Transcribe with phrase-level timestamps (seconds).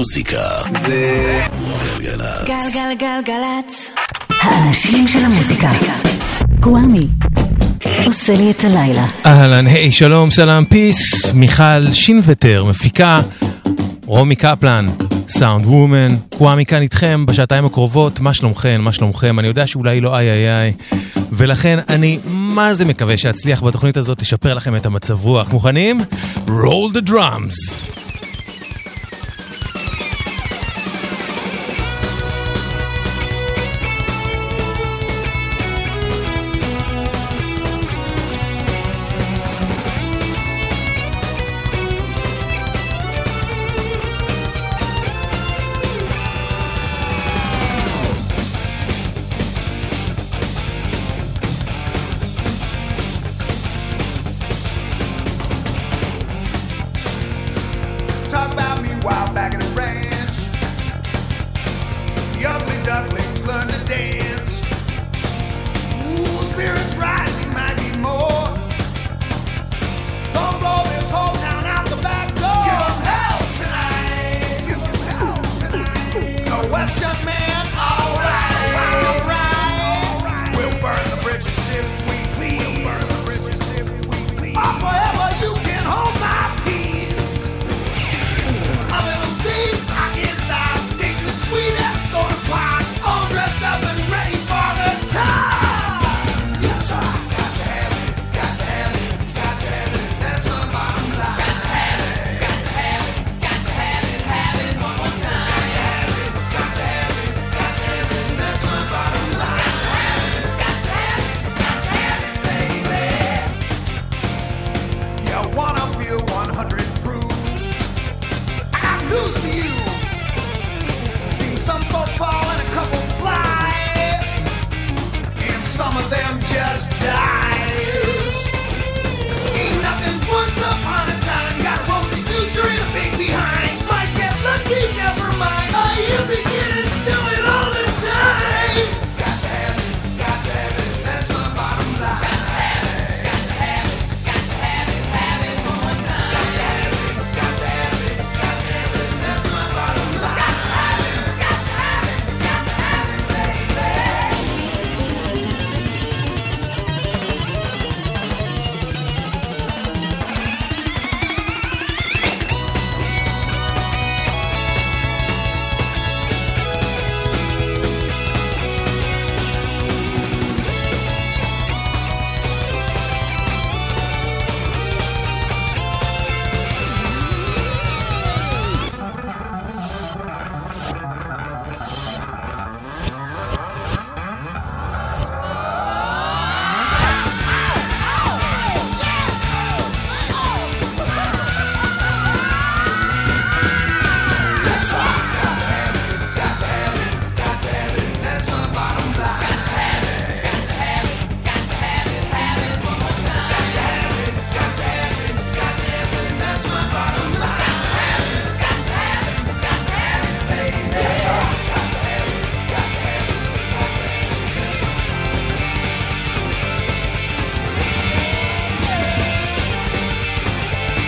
[0.00, 0.48] המוזיקה
[0.80, 1.40] זה
[1.98, 2.46] גלגלצ.
[2.46, 3.90] גלגלגלגלצ.
[4.40, 5.70] האנשים של המוזיקה.
[6.60, 7.06] גוואמי.
[8.06, 9.04] עושה לי את הלילה.
[9.26, 13.20] אהלן, היי, שלום, סלאם, פיס, מיכל שינווטר, מפיקה,
[14.06, 14.86] רומי קפלן,
[15.28, 20.16] סאונד וומן, קוואמי כאן איתכם בשעתיים הקרובות, מה שלומכם, מה שלומכם, אני יודע שאולי לא
[20.16, 20.72] איי איי איי,
[21.32, 25.52] ולכן אני מה זה מקווה שאצליח בתוכנית הזאת לשפר לכם את המצב רוח.
[25.52, 26.00] מוכנים?
[26.46, 27.99] roll the drums.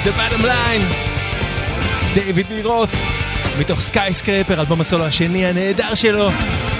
[0.04, 0.94] The bottom line,
[2.14, 2.96] דיוויד לי רות',
[3.60, 6.30] מתוך Skyscraper, אלבום הסולו השני הנהדר שלו,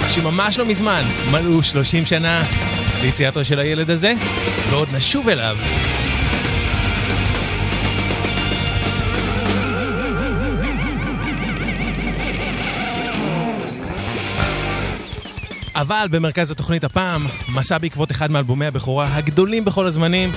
[0.09, 1.01] שממש לא מזמן
[1.31, 2.43] מלאו 30 שנה
[3.01, 4.13] ליציאתו של הילד הזה,
[4.69, 5.57] ועוד נשוב אליו.
[15.75, 20.31] אבל במרכז התוכנית הפעם, מסע בעקבות אחד מאלבומי הבכורה הגדולים בכל הזמנים,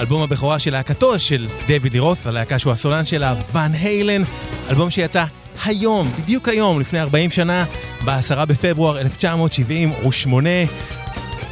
[0.00, 4.22] אלבום הבכורה של להקתו של דיוויד לירוס, הלהקה שהוא הסולן שלה, ואן היילן,
[4.70, 5.24] אלבום שיצא
[5.64, 7.64] היום, בדיוק היום, לפני 40 שנה,
[8.04, 10.48] ב-10 בפברואר 1978.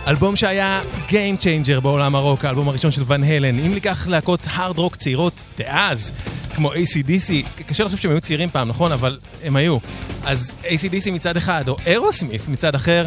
[0.06, 3.58] אלבום שהיה Game Changer בעולם הרוק, האלבום הראשון של ואן הלן.
[3.58, 6.12] אם ניקח להקות הארד רוק צעירות דאז,
[6.54, 8.92] כמו ACDC, קשה לחשוב שהם היו צעירים פעם, נכון?
[8.92, 9.78] אבל הם היו.
[10.24, 13.06] אז ACDC מצד אחד, או אירוסמית מצד אחר,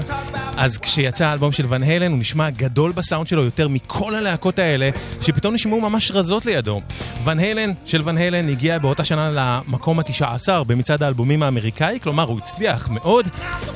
[0.57, 4.89] אז כשיצא האלבום של ואן הלן, הוא נשמע גדול בסאונד שלו יותר מכל הלהקות האלה,
[5.21, 6.81] שפתאום נשמעו ממש רזות לידו.
[7.23, 12.23] ואן הלן של ואן הלן הגיע באותה שנה למקום התשע עשר במצעד האלבומים האמריקאי, כלומר
[12.23, 13.27] הוא הצליח מאוד,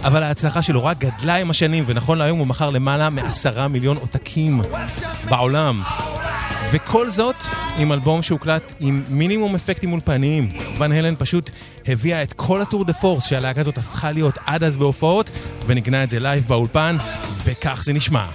[0.03, 4.61] אבל ההצלחה שלו רק גדלה עם השנים, ונכון להיום הוא מכר למעלה מעשרה מיליון עותקים
[5.29, 5.81] בעולם.
[6.75, 7.35] וכל זאת
[7.77, 10.49] עם אלבום שהוקלט עם מינימום אפקטים אולפניים.
[10.77, 11.51] ון הלן פשוט
[11.87, 15.29] הביאה את כל הטור דה פורס שהלהקה הזאת הפכה להיות עד אז בהופעות,
[15.65, 16.97] ונגנה את זה לייב באולפן,
[17.43, 18.25] וכך זה נשמע.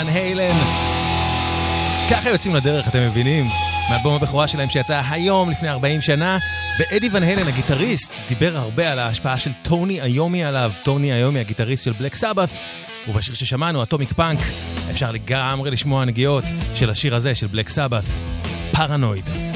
[0.00, 0.56] ון היילן.
[2.10, 3.46] ככה יוצאים לדרך, אתם מבינים?
[3.90, 6.38] מאלבום הבכורה שלהם שיצא היום לפני 40 שנה,
[6.78, 10.72] ואדי ון היילן, הגיטריסט, דיבר הרבה על ההשפעה של טוני איומי עליו.
[10.82, 12.48] טוני איומי, הגיטריסט של בלק סבת',
[13.08, 14.38] ובשיר ששמענו, אטומיק פאנק,
[14.90, 16.44] אפשר לגמרי לשמוע נגיעות
[16.74, 18.04] של השיר הזה, של בלק סבת',
[18.72, 19.49] פרנויד.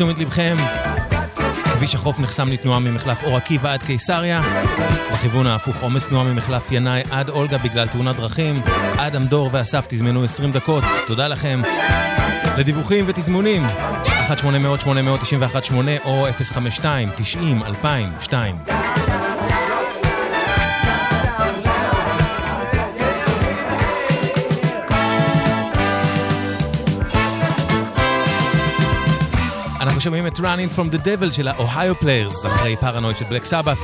[0.00, 0.56] לתשומת לבכם,
[1.64, 4.42] כביש החוף נחסם לתנועה ממחלף אור עקיבא עד קיסריה,
[5.12, 8.62] בכיוון ההפוך עומס תנועה ממחלף ינאי עד אולגה בגלל תאונת דרכים,
[8.96, 11.62] אדם דור ואסף תזמנו 20 דקות, תודה לכם.
[12.58, 13.66] לדיווחים ותזמונים,
[14.04, 14.10] 1-800-891-8
[16.04, 16.26] או
[18.22, 18.69] 052-90-2002
[30.00, 33.78] אנחנו שומעים את Running From The Devil של האוהיו פליירס, אחרי Paranoid של בלק סבת.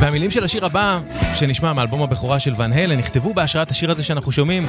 [0.00, 1.00] והמילים של השיר הבא,
[1.34, 4.66] שנשמע מאלבום הבכורה של ון הלן, נכתבו בהשראת השיר הזה שאנחנו שומעים,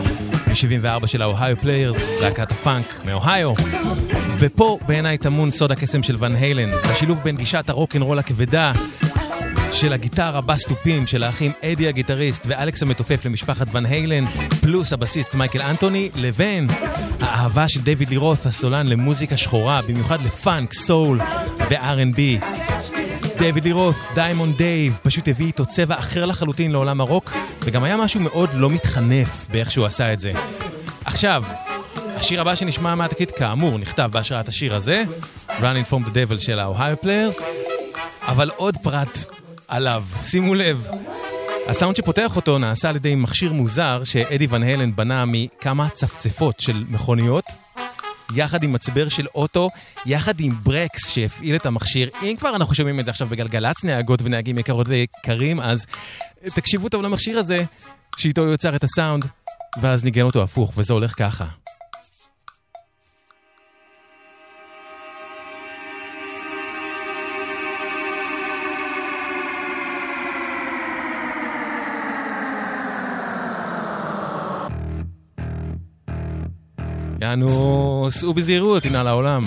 [0.47, 3.53] מ-74 של האוהיו פליירס, להקת הפאנק מאוהיו.
[4.37, 8.73] ופה בעיניי טמון סוד הקסם של ון הלן, השילוב בין גישת הרוקנרול הכבדה
[9.73, 14.25] של הגיטרה בס תופים של האחים אדי הגיטריסט ואלכס המתופף למשפחת ון הלן,
[14.61, 16.67] פלוס הבסיסט מייקל אנטוני, לבין
[17.19, 21.19] האהבה של דיוויד לי רות', הסולן למוזיקה שחורה, במיוחד לפאנק, סול
[21.69, 22.45] ו-R&B.
[23.39, 27.33] דיוויד לי רות', דיימונד דייב, פשוט הביא איתו צבע אחר לחלוטין לעולם הרוק,
[27.63, 30.31] וגם היה משהו מאוד לא מתחנף באיך שהוא עשה את זה.
[31.05, 31.43] עכשיו,
[32.15, 35.03] השיר הבא שנשמע מהתקליט כאמור נכתב בהשראת השיר הזה,
[35.47, 37.39] Running From The Devil של האוהיו פליירס,
[38.27, 39.31] אבל עוד פרט
[39.69, 40.87] עליו, שימו לב.
[41.67, 46.83] הסאונד שפותח אותו נעשה על ידי מכשיר מוזר שאדי ון הלן בנה מכמה צפצפות של
[46.89, 47.45] מכוניות,
[48.35, 49.69] יחד עם מצבר של אוטו,
[50.05, 52.09] יחד עם ברקס שהפעיל את המכשיר.
[52.23, 55.85] אם כבר אנחנו שומעים את זה עכשיו בגלגלצ, נהגות ונהגים יקרות ויקרים, אז
[56.55, 57.63] תקשיבו טוב למכשיר הזה,
[58.17, 59.25] שאיתו יוצר את הסאונד,
[59.81, 61.45] ואז ניגן אותו הפוך, וזה הולך ככה.
[77.20, 79.42] יענו, סעו בזהירות, הנה לעולם.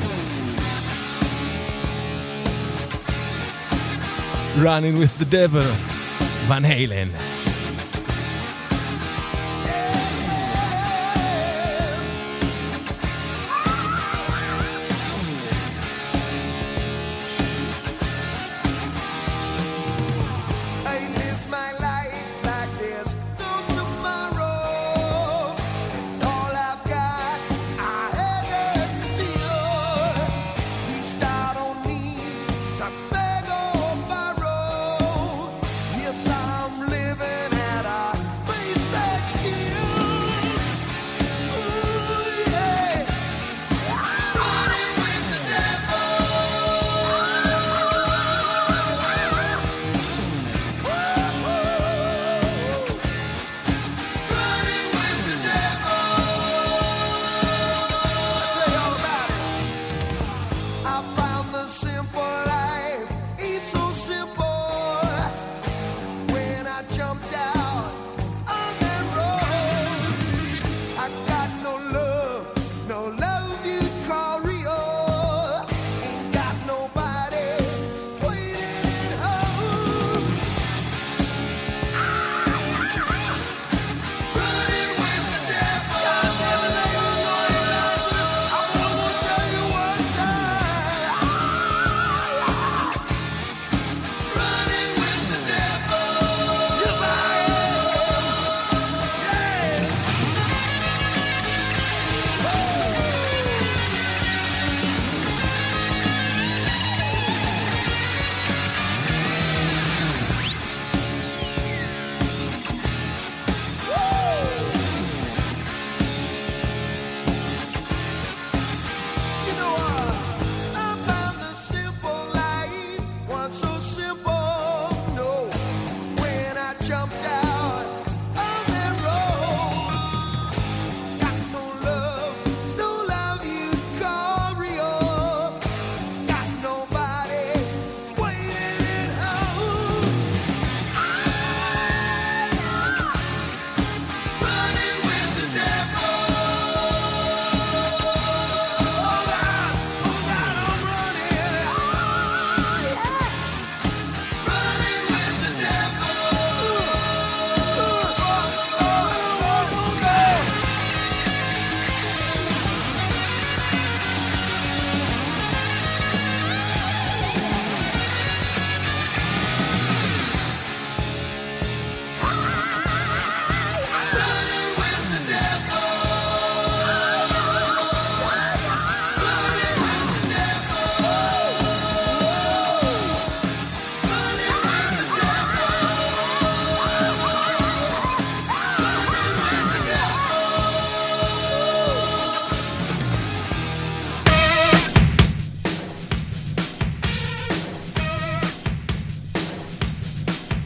[4.58, 5.68] Running with the devil,
[6.48, 7.10] Van Halen.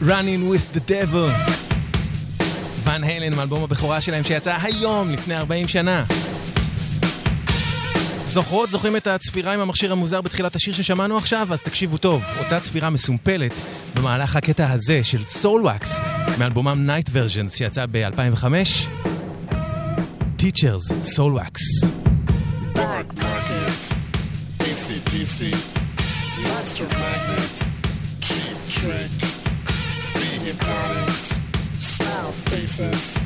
[0.07, 1.53] Running with the Devil.
[2.83, 6.05] ון הלן מאלבום הבכורה שלהם שיצא היום לפני 40 שנה.
[8.25, 11.47] זוכרות, זוכרים את הצפירה עם המכשיר המוזר בתחילת השיר ששמענו עכשיו?
[11.53, 13.51] אז תקשיבו טוב, אותה צפירה מסומפלת
[13.95, 15.99] במהלך הקטע הזה של סולוואקס
[16.39, 18.43] מאלבומם Nite Versions שיצא ב-2005.
[20.39, 21.61] Teachers, סולוואקס.
[22.75, 23.79] Bad market,
[24.59, 25.55] DC, DC,
[26.43, 27.66] Monster Magnet.
[32.77, 33.16] Texas.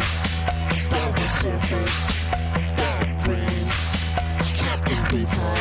[0.00, 1.98] Surfers, Bubble Surfers,
[2.76, 3.78] Bad Brains,
[4.56, 5.59] Captain Beefheart.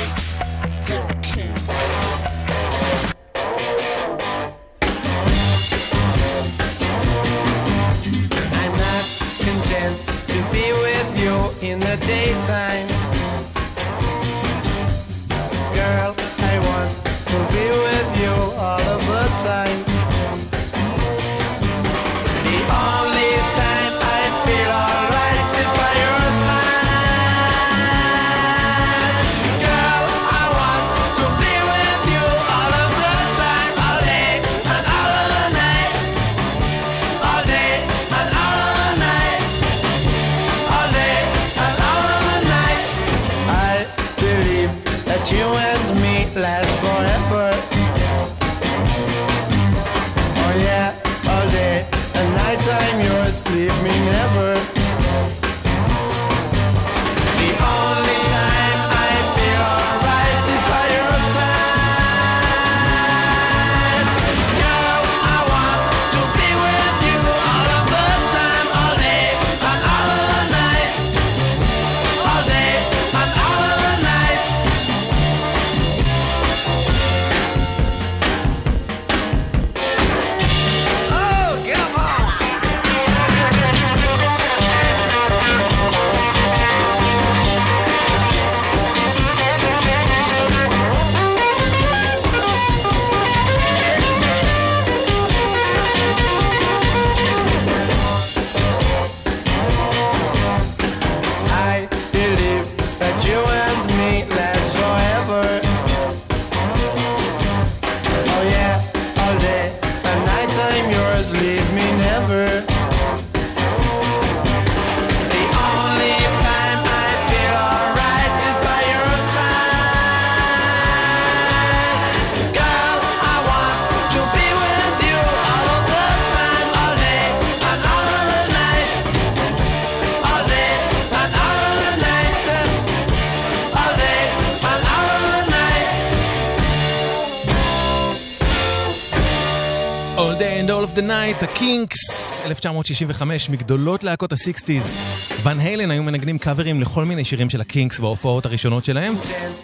[142.66, 144.96] 1965, מגדולות להקות הסיקסטיז.
[145.44, 149.16] ון היילן היו מנגנים קאברים לכל מיני שירים של הקינקס בהופעות הראשונות שלהם,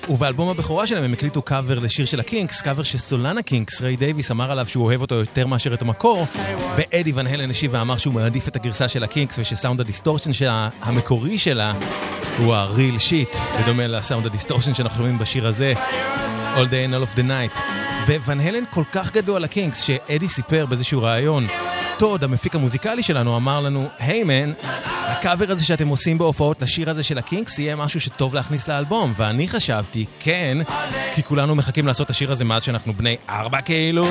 [0.09, 4.51] ובאלבום הבכורה שלהם הם הקליטו קאבר לשיר של הקינקס, קאבר שסולן הקינקס, ריי דייוויס, אמר
[4.51, 6.25] עליו שהוא אוהב אותו יותר מאשר את המקור,
[6.75, 11.37] ואדי ון היילן השיב ואמר שהוא מעדיף את הגרסה של הקינקס ושסאונד הדיסטורשן שלה, המקורי
[11.37, 11.73] שלה,
[12.37, 15.73] הוא ה real shit, בדומה לסאונד הדיסטורשן שאנחנו שומעים בשיר הזה,
[16.55, 17.59] All Day and All of the Night.
[18.07, 21.47] וון הלן כל כך גדול על הקינקס, שאדי סיפר באיזשהו ראיון
[21.97, 24.51] טוד, המפיק המוזיקלי שלנו, אמר לנו, היי hey man,
[24.85, 29.13] הקאבר הזה שאתם עושים בהופעות לשיר הזה של הקינקס יהיה משהו שטוב להכניס לאלבום.
[29.15, 30.57] ואני חשבתי, כן,
[31.15, 34.07] כי כולנו מחכים לעשות את השיר הזה מאז שאנחנו בני ארבע כאילו.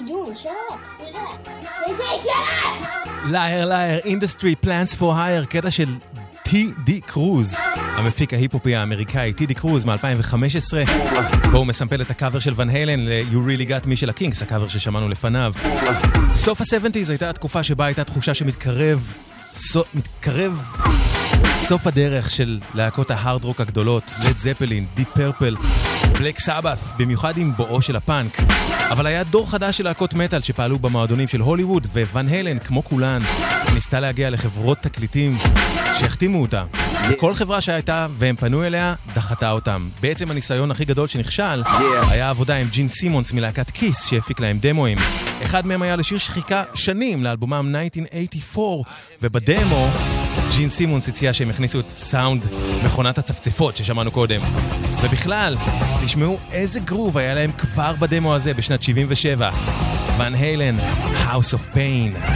[0.00, 0.34] You doing?
[0.34, 0.78] Shut up.
[3.26, 5.88] Liar, Industry Plans for Hire, קטע של
[6.42, 7.56] טי.די קרוז,
[7.96, 10.90] המפיק ההיפ-הופי האמריקאי טי.די קרוז מ-2015,
[11.50, 14.68] בו הוא מסמפל את הקאבר של ון הלן ל-You Really Got Me של הקינקס, הקאבר
[14.68, 15.52] ששמענו לפניו.
[16.34, 19.12] סוף ה-70's הייתה התקופה שבה הייתה תחושה שמתקרב,
[19.94, 20.62] מתקרב
[21.62, 25.56] סוף הדרך של להקות ההארד רוק הגדולות, לד זפלין, דיפ פרפל,
[26.12, 28.40] בלק סבת, במיוחד עם בואו של הפאנק.
[28.90, 33.22] אבל היה דור חדש של להקות מטאל שפעלו במועדונים של הוליווד, וואן הלן, כמו כולן,
[33.74, 35.38] ניסתה להגיע לחברות תקליטים
[35.98, 36.64] שהחתימו אותה.
[37.18, 39.88] כל חברה שהייתה והם פנו אליה, דחתה אותם.
[40.00, 41.62] בעצם הניסיון הכי גדול שנכשל,
[42.08, 44.98] היה עבודה עם ג'ין סימונס מלהקת קיס, שהפיק להם דמואים.
[45.50, 48.90] אחד מהם היה לשיר שחיכה שנים לאלבומם 1984,
[49.22, 49.88] ובדמו
[50.56, 52.42] ג'ין סימונס הציע שהם יכניסו את סאונד
[52.84, 54.40] מכונת הצפצפות ששמענו קודם.
[55.02, 55.56] ובכלל,
[56.04, 59.50] תשמעו איזה גרוב היה להם כבר בדמו הזה בשנת 77.
[60.18, 60.76] ון הלן,
[61.26, 62.30] House of Pain.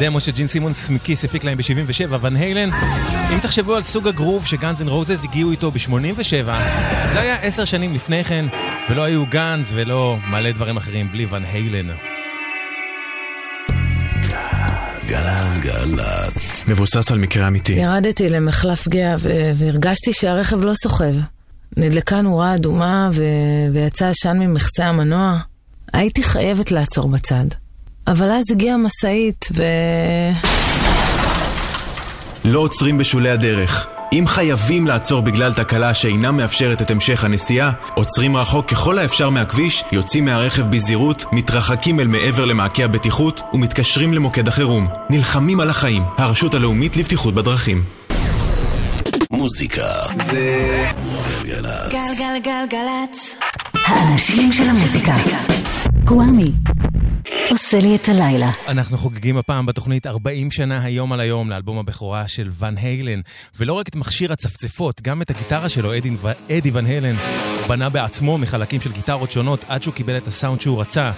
[0.00, 2.70] הדמו שג'ין סימונס מקיס הפיק להם ב-77, ון הלן,
[3.32, 6.44] אם תחשבו על סוג הגרוב שגאנז אנד רוזס הגיעו איתו ב-87,
[7.12, 8.46] זה היה עשר שנים לפני כן,
[8.90, 11.94] ולא היו גאנז ולא מלא דברים אחרים בלי ון הלן.
[15.06, 16.64] גלגלצ.
[16.68, 17.72] מבוסס על מקרה אמיתי.
[17.72, 19.16] ירדתי למחלף גאה
[19.56, 21.14] והרגשתי שהרכב לא סוחב.
[21.76, 23.24] נדלקה נורה אדומה ו-
[23.72, 25.38] ויצא עשן ממכסה המנוע.
[25.92, 27.46] הייתי חייבת לעצור בצד.
[28.06, 29.62] אבל אז הגיעה משאית ו...
[32.44, 33.86] לא עוצרים בשולי הדרך.
[34.12, 39.84] אם חייבים לעצור בגלל תקלה שאינה מאפשרת את המשך הנסיעה, עוצרים רחוק ככל האפשר מהכביש,
[39.92, 44.88] יוצאים מהרכב בזהירות, מתרחקים אל מעבר למעקה הבטיחות ומתקשרים למוקד החירום.
[45.10, 47.84] נלחמים על החיים, הרשות הלאומית לבטיחות בדרכים.
[49.32, 49.86] מוזיקה
[50.26, 50.86] זה
[51.44, 51.92] גלגלצ.
[51.92, 53.34] גלגלגלגלצ.
[53.74, 55.14] האנשים של המוזיקה.
[56.04, 56.52] קוואמי.
[57.50, 58.50] עושה לי את הלילה.
[58.68, 63.20] אנחנו חוגגים הפעם בתוכנית 40 שנה היום על היום לאלבום הבכורה של ון היילן.
[63.58, 66.10] ולא רק את מכשיר הצפצפות, גם את הגיטרה שלו, אדי,
[66.50, 67.14] אדי ון היילן,
[67.68, 71.12] בנה בעצמו מחלקים של גיטרות שונות עד שהוא קיבל את הסאונד שהוא רצה.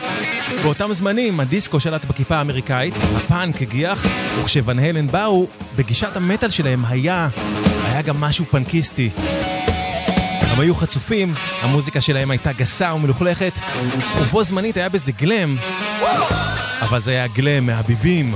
[0.62, 4.06] באותם זמנים הדיסקו שלט בכיפה האמריקאית, הפאנק הגיח,
[4.40, 7.28] וכשוון היילן באו, בגישת המטאל שלהם היה,
[7.84, 9.10] היה גם משהו פאנקיסטי.
[10.52, 13.52] הם היו חצופים, המוזיקה שלהם הייתה גסה ומלוכלכת,
[14.20, 15.56] ובו זמנית היה בזה גלם,
[16.82, 18.34] אבל זה היה גלם מהביבים.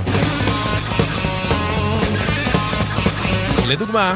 [3.67, 4.15] לדוגמה,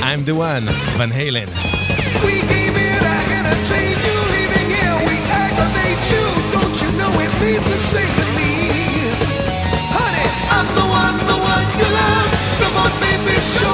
[0.00, 1.46] I'm the one, ון היילן.
[13.32, 13.71] Honey, show.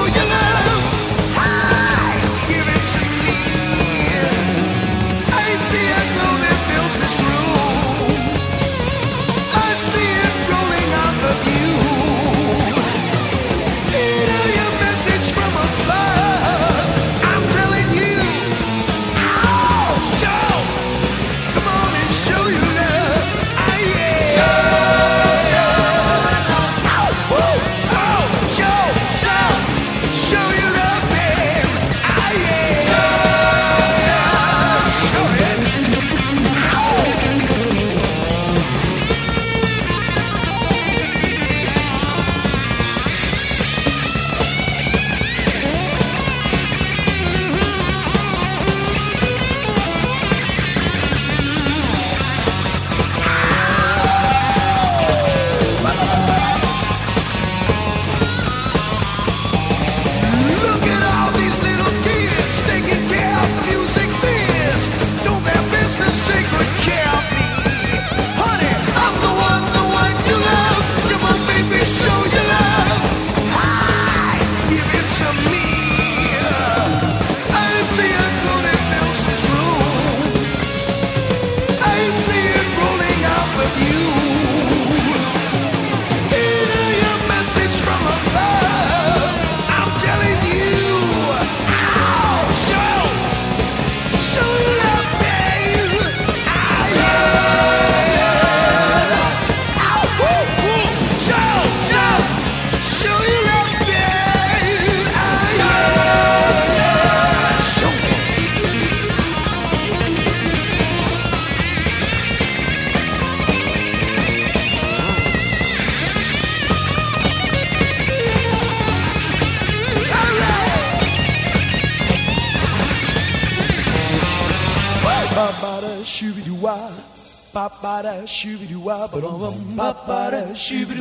[130.59, 130.98] Şibri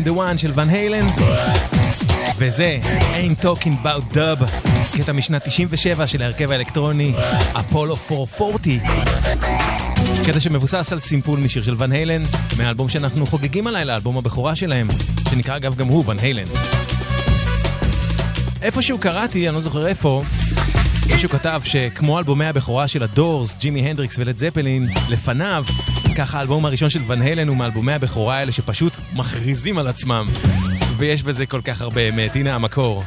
[0.00, 1.06] I'm the one של ון היילן.
[2.38, 2.78] וזה
[3.14, 4.44] Ain't Talking About Dub,
[4.96, 7.12] קטע משנת 97 של ההרכב האלקטרוני
[7.52, 8.80] אפולו 440.
[10.26, 12.22] קטע שמבוסס על סימפול משיר של ון היילן,
[12.58, 14.88] מהאלבום שאנחנו חוגגים הלילה, אלבום הבכורה שלהם,
[15.30, 16.46] שנקרא אגב גם הוא ון היילן.
[18.62, 20.22] איפשהו קראתי, אני לא זוכר איפה,
[21.12, 25.64] מישהו כתב שכמו אלבומי הבכורה של הדורס, ג'ימי הנדריקס ולד זפלין, לפניו,
[26.16, 30.26] ככה האלבום הראשון של ון הלן הוא מאלבומי הבכורה האלה שפשוט מכריזים על עצמם,
[30.96, 32.36] ויש בזה כל כך הרבה אמת.
[32.36, 33.04] הנה המקור.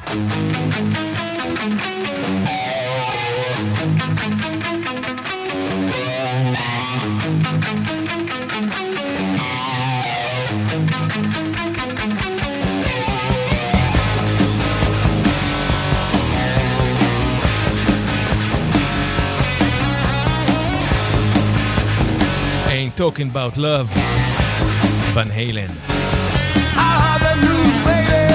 [22.95, 23.89] talking about love.
[25.13, 25.92] Van Halen.
[27.41, 28.32] lose, baby.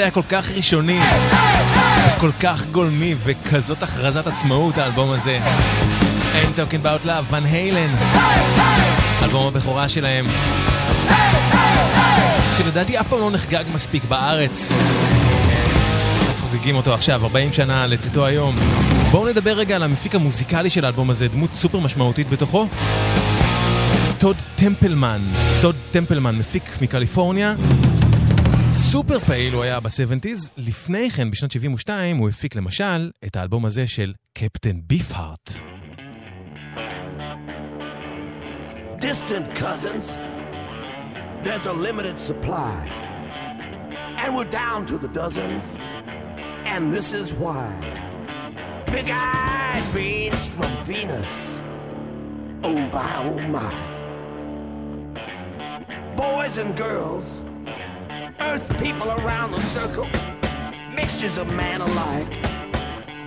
[0.00, 1.00] היה כל כך ראשוני,
[2.20, 5.38] כל כך גולמי וכזאת הכרזת עצמאות האלבום הזה.
[6.34, 7.94] Ain't Talkin' 'Bout Love, ון היילן,
[9.22, 10.24] אלבום הבכורה שלהם,
[12.58, 14.72] שלדעתי אף פעם לא נחגג מספיק בארץ.
[16.30, 18.56] אז חוגגים אותו עכשיו, 40 שנה לצאתו היום.
[19.10, 22.66] בואו נדבר רגע על המפיק המוזיקלי של האלבום הזה, דמות סופר משמעותית בתוכו.
[24.18, 25.20] טוד טמפלמן,
[25.62, 27.54] טוד טמפלמן, מפיק מקליפורניה.
[28.71, 30.49] סופר פעיל הוא היה ב-70's.
[30.57, 35.51] לפני כן, בשנת 72, הוא הפיק למשל את האלבום הזה של קפטן ביפהארט.
[38.99, 40.17] Distant cousins,
[41.43, 42.75] there's a limited supply.
[44.17, 45.77] And we're down to the dozens,
[46.73, 47.69] and this is why.
[48.95, 51.59] Big eyed beans from Venus.
[52.63, 53.73] Oh my, oh my.
[56.15, 57.27] Boys and girls,
[58.40, 60.08] earth people around the circle,
[60.94, 62.28] mixtures of man alike.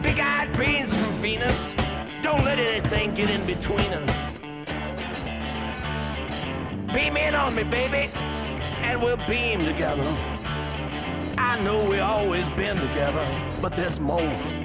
[0.01, 1.73] Big eyed beings from Venus,
[2.21, 4.37] don't let anything get in between us.
[6.93, 8.11] Beam in on me, baby,
[8.81, 10.03] and we'll beam together.
[11.37, 13.25] I know we always been together,
[13.61, 14.62] but there's more.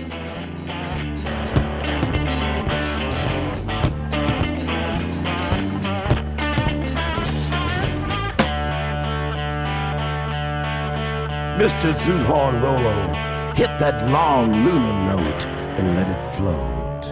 [11.59, 11.93] Mr.
[11.93, 13.13] Zoothorn Rolo,
[13.55, 15.45] hit that long lunar note
[15.77, 17.03] and let it float.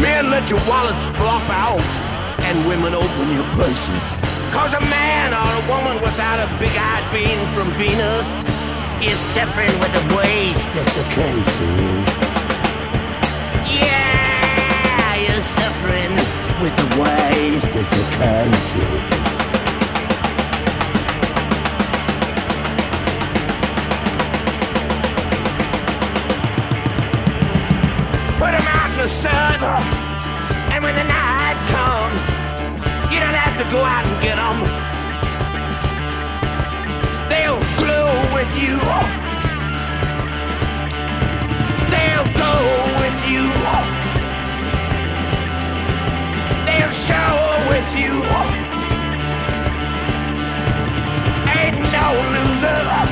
[0.00, 1.82] Men, let your wallets flop out,
[2.40, 4.37] and women open your purses.
[4.58, 8.26] Cause a man or a woman without a big-eyed being from Venus
[9.00, 12.06] is suffering with a waist that's a cases.
[13.70, 16.12] Yeah, you're suffering
[16.60, 18.04] with the waist that's a.
[28.40, 29.62] Put 'em out in the sun,
[30.72, 31.17] and when the night
[33.58, 34.58] to go out and get 'em.
[37.28, 38.78] They'll glow with you.
[41.90, 42.54] They'll go
[43.02, 43.44] with you.
[46.66, 48.14] They'll shower with you.
[51.58, 53.10] Ain't no losers.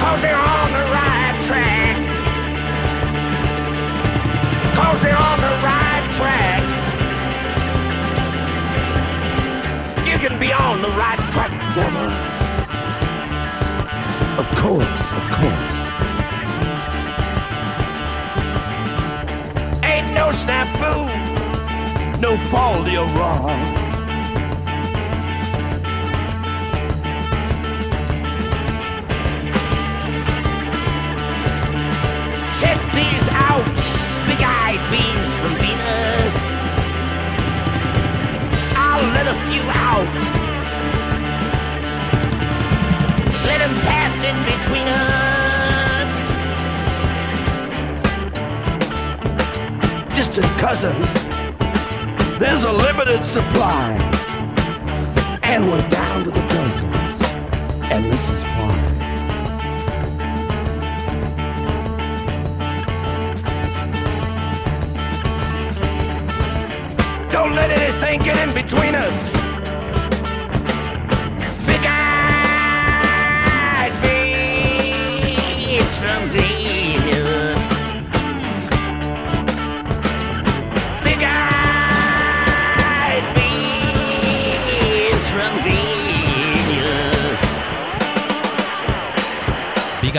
[0.00, 1.96] Cause they're on the right track.
[4.74, 6.65] Cause they're on the right track.
[10.16, 12.08] You can be on the right track together.
[14.40, 15.76] Of course, of course.
[19.84, 20.94] Ain't no snafu,
[22.18, 23.85] no fault you're wrong.
[39.96, 40.06] Out.
[43.46, 46.10] Let them pass in between us.
[50.14, 51.10] Distant cousins,
[52.38, 53.96] there's a limited supply.
[55.42, 57.22] And we're down to the dozens.
[57.92, 58.76] And this is why.
[67.30, 69.35] Don't let anything get in between us.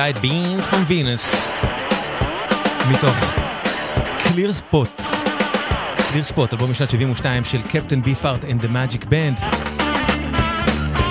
[0.07, 1.49] אייד בינס פרום וינוס.
[2.89, 3.15] מתוך
[4.23, 5.01] קליר ספוט.
[6.11, 9.45] קליר ספוט, אלבום משנת 72 של קפטן ביפארט and the Magic Band.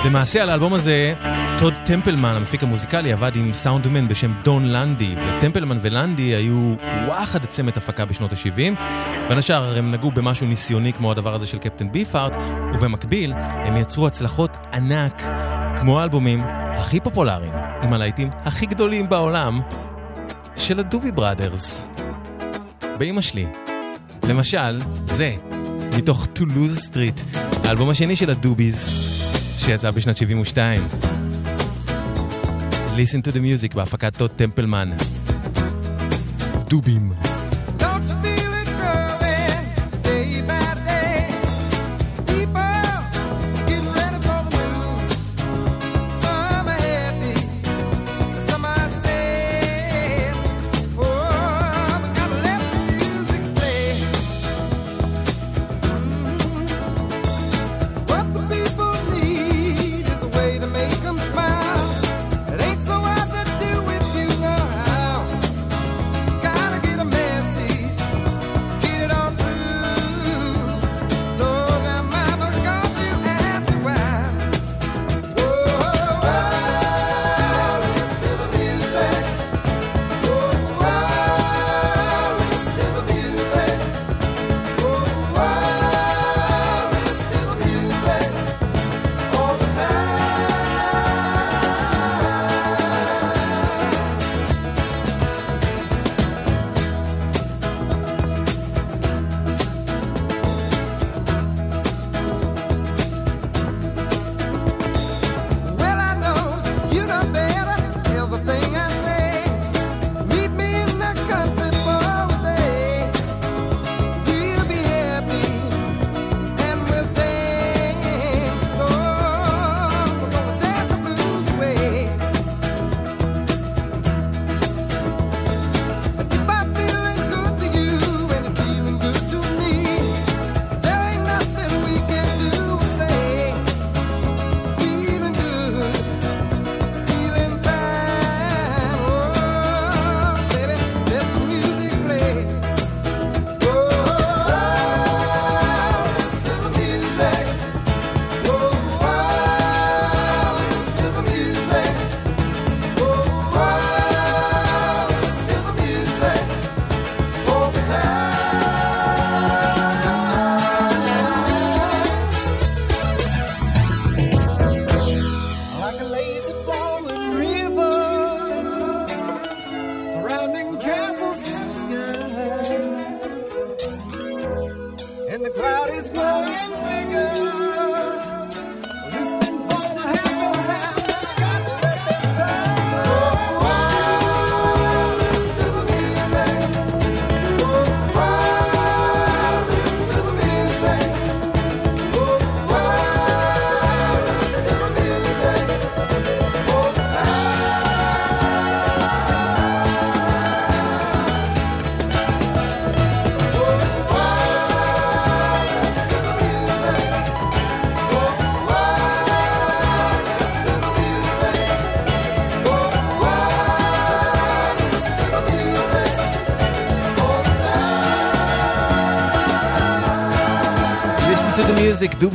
[0.05, 1.13] למעשה על האלבום הזה,
[1.59, 6.75] טוד טמפלמן, המפיק המוזיקלי, עבד עם סאונדמן בשם דון לנדי, וטמפלמן ולנדי היו
[7.05, 8.57] וואחד צמד הפקה בשנות ה-70.
[9.29, 12.35] בין השאר הם נגעו במשהו ניסיוני כמו הדבר הזה של קפטן ביפארט,
[12.73, 15.21] ובמקביל הם יצרו הצלחות ענק,
[15.75, 16.43] כמו האלבומים
[16.77, 17.53] הכי פופולריים,
[17.83, 19.61] עם הלהיטים הכי גדולים בעולם,
[20.55, 21.85] של הדובי בראדרס.
[22.97, 23.45] באמא שלי.
[24.27, 25.35] למשל, זה,
[25.97, 27.21] מתוך Toulouse Street,
[27.65, 28.85] האלבום השני של הדוביז,
[29.59, 30.87] שיצא בשנת 72.
[32.95, 34.89] Listen to the music בהפקת טוד טמפלמן.
[36.67, 37.26] דובים.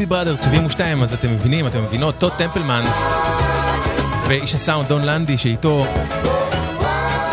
[0.03, 2.82] דובי בראדרס 72, אז אתם מבינים, אתם מבינות, טוד טמפלמן
[4.28, 5.86] ואיש הסאונד דון לנדי שאיתו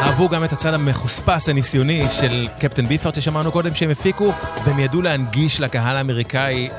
[0.01, 5.01] אהבו גם את הצד המחוספס הניסיוני של קפטן ביפארט ששמענו קודם שהם הפיקו, והם ידעו
[5.01, 6.69] להנגיש לקהל האמריקאי,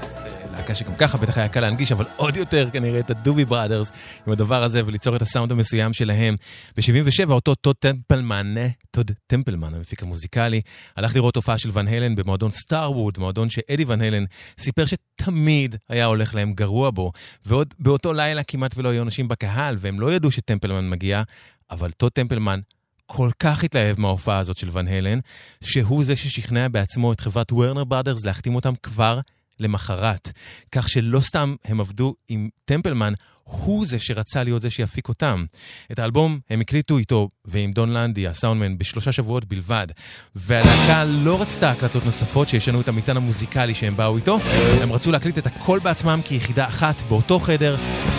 [0.71, 3.93] להקה שגם ככה בטח היה קל להנגיש, אבל עוד יותר כנראה את הדובי בראדרס
[4.27, 6.37] עם הדבר הזה וליצור את הסאונד המסוים שלהם.
[6.77, 8.55] ב-77 אותו טוד טמפלמן,
[8.91, 10.61] טוד טמפלמן, המפיק המוזיקלי,
[10.97, 14.25] הלך לראות הופעה של ון הלן במועדון סטארווד, מועדון שאדי ון הלן
[14.59, 17.13] סיפר שתמיד היה הולך להם גרוע בו,
[17.47, 21.23] ועוד באותו לילה כמעט ולא היו אנשים בקהל, והם לא ידעו שטמפלמן מגיע,
[21.71, 22.61] אבל טוד טמפלמן
[23.07, 25.19] כל כך התלהב מההופעה הזאת של ון הלן,
[25.65, 29.21] שהוא זה ששכנע בעצמו את חברת וורנר בראדרס להחתים אותם כבר
[29.61, 30.33] למחרת.
[30.73, 33.13] כך שלא סתם הם עבדו עם טמפלמן,
[33.51, 35.45] הוא זה שרצה להיות זה שיפיק אותם.
[35.93, 39.87] את האלבום הם הקליטו איתו ועם דון לנדי, הסאונדמן, בשלושה שבועות בלבד.
[40.35, 44.39] והלהקה לא רצתה הקלטות נוספות שישנו את המטען המוזיקלי שהם באו איתו.
[44.83, 47.77] הם רצו להקליט את הכל בעצמם כיחידה אחת באותו חדר,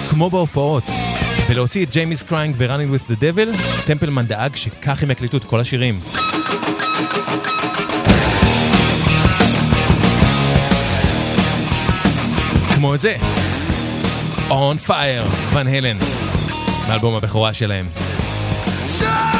[0.10, 0.84] כמו בהופעות.
[1.50, 5.60] ולהוציא את Jamie's Cryin' ו-Running with the Devil, טמפלמן דאג שכך הם יקליטו את כל
[5.60, 6.00] השירים.
[12.82, 13.16] כמו את זה,
[14.50, 15.98] On Fire, ון הלן,
[16.88, 17.88] מאלבום הבכורה שלהם.
[19.00, 19.31] Turn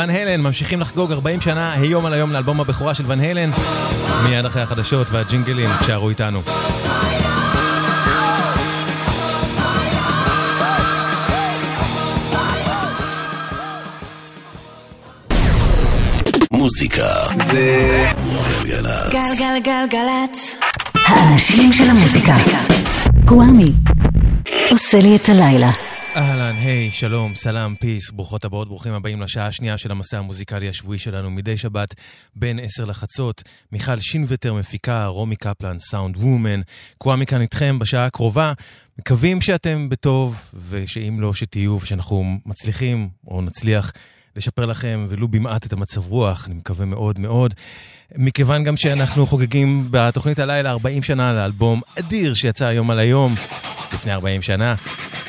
[0.00, 3.50] ון הלן, ממשיכים לחגוג 40 שנה היום על היום לאלבום הבכורה של ון הלן.
[4.28, 6.40] מיד אחרי החדשות והג'ינגלים, תשארו איתנו.
[16.52, 18.06] מוזיקה זה
[18.64, 19.12] גלגלצ.
[19.12, 20.56] גלגלגלגלצ.
[20.94, 22.34] האנשים של המוזיקה.
[23.24, 23.72] גוואמי.
[24.70, 25.89] עושה לי את הלילה.
[26.16, 30.98] אהלן, היי, שלום, סלאם, פיס, ברוכות הבאות, ברוכים הבאים לשעה השנייה של המסע המוזיקלי השבועי
[30.98, 31.94] שלנו מדי שבת
[32.36, 33.42] בין עשר לחצות.
[33.72, 36.60] מיכל שינווטר מפיקה, רומי קפלן, סאונד וומן.
[36.98, 38.52] קוואמי כאן איתכם בשעה הקרובה.
[38.98, 43.92] מקווים שאתם בטוב, ושאם לא, שתהיו, ושאנחנו מצליחים, או נצליח,
[44.36, 47.54] לשפר לכם ולו במעט את המצב רוח, אני מקווה מאוד מאוד.
[48.16, 53.34] מכיוון גם שאנחנו חוגגים בתוכנית הלילה 40 שנה לאלבום אדיר שיצא היום על היום,
[53.92, 54.74] לפני 40 שנה,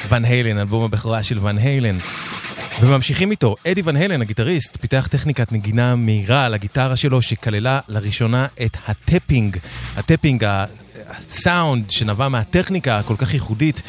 [0.10, 1.98] ון הלן, אלבום הבכורה של ון הלן.
[2.82, 8.48] וממשיכים איתו, אדי ון הלן, הגיטריסט, פיתח טכניקת נגינה מהירה על הגיטרה שלו, שכללה לראשונה
[8.66, 9.58] את ה tapping.
[9.98, 10.46] ה tapping,
[11.10, 13.82] הסאונד שנבע מהטכניקה הכל כך ייחודית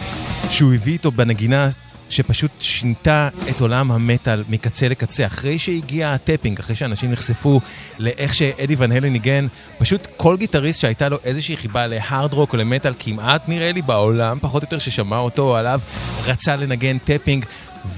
[0.50, 1.68] שהוא הביא איתו בנגינה
[2.12, 5.26] שפשוט שינתה את עולם המטאל מקצה לקצה.
[5.26, 7.60] אחרי שהגיע ה tapping, אחרי שאנשים נחשפו
[7.98, 9.46] לאיך שאדי ון הלן ניגן,
[9.78, 14.38] פשוט כל גיטריסט שהייתה לו איזושהי חיבה להארד רוק או למטאל, כמעט נראה לי בעולם,
[14.40, 15.80] פחות או יותר ששמע אותו או עליו,
[16.24, 17.44] רצה לנגן tapping.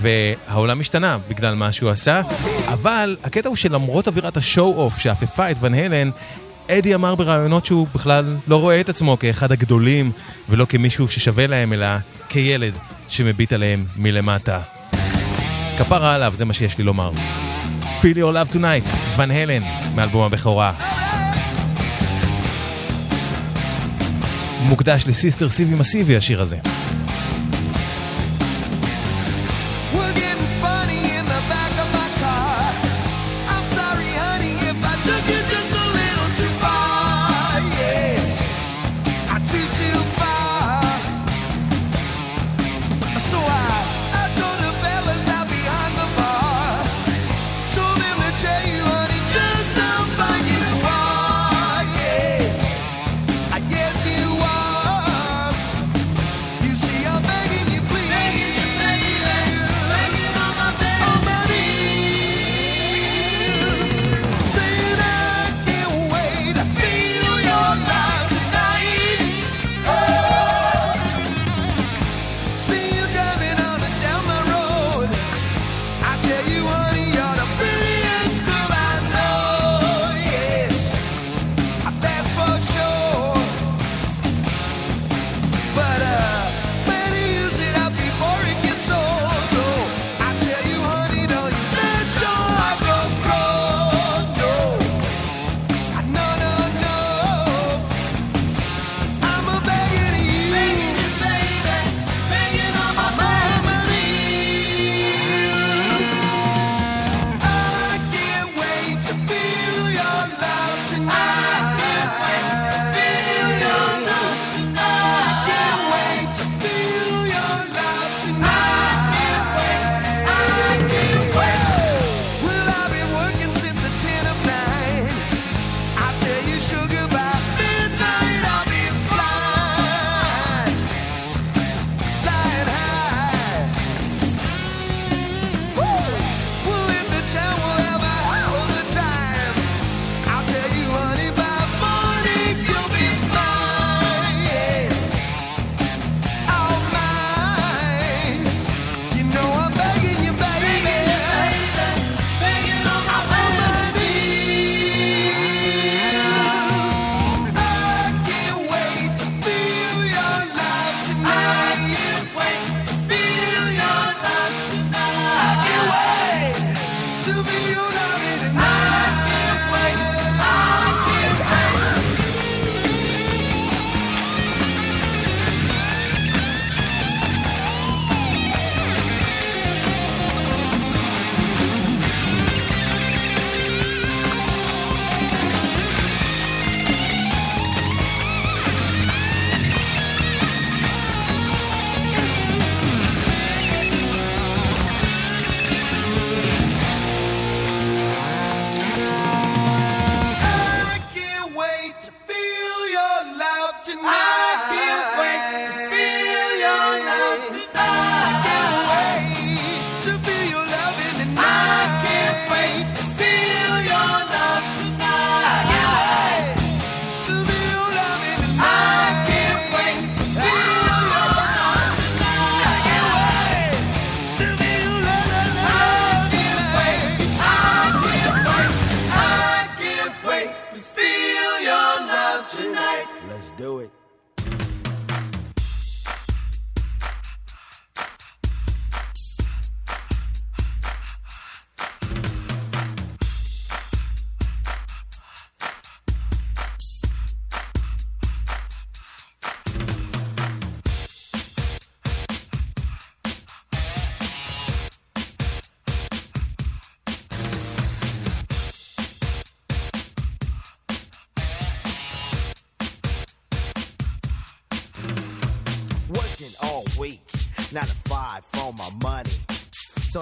[0.00, 2.20] והעולם השתנה בגלל מה שהוא עשה,
[2.66, 6.10] אבל הקטע הוא שלמרות אווירת ה show-off שאפפה את ון הלן,
[6.70, 10.12] אדי אמר בראיונות שהוא בכלל לא רואה את עצמו כאחד הגדולים,
[10.48, 11.86] ולא כמישהו ששווה להם, אלא
[12.28, 12.74] כילד
[13.08, 14.60] שמביט עליהם מלמטה.
[15.78, 17.12] כפרה עליו, זה מה שיש לי לומר.
[18.00, 19.62] Feel Your Love Tonight, ון הלן,
[19.94, 20.72] מאלבום הבכורה.
[24.62, 26.56] מוקדש לסיסטר סיבי מסיבי השיר הזה.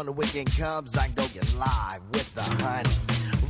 [0.03, 2.91] on the weekend comes, I go get live with the honey.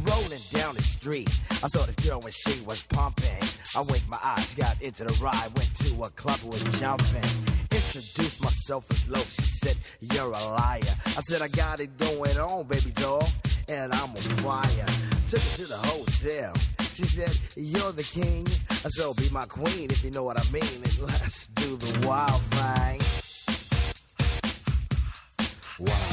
[0.04, 3.42] Rolling down the street, I saw this girl when she was pumping.
[3.74, 7.24] I winked my eyes, got into the ride, went to a club, was jumping.
[7.70, 10.94] Introduced myself as low, she said, You're a liar.
[11.06, 13.26] I said, I got it going on, baby doll,
[13.70, 14.86] and I'm a fire.
[15.28, 16.52] Took her to the hotel.
[16.80, 18.46] She said, You're the king,
[18.90, 22.42] so be my queen if you know what I mean, and let's do the wild
[22.42, 23.00] thing.
[25.78, 26.11] Wow.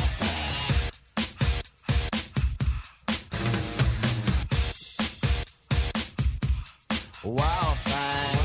[7.30, 8.38] Wild thing.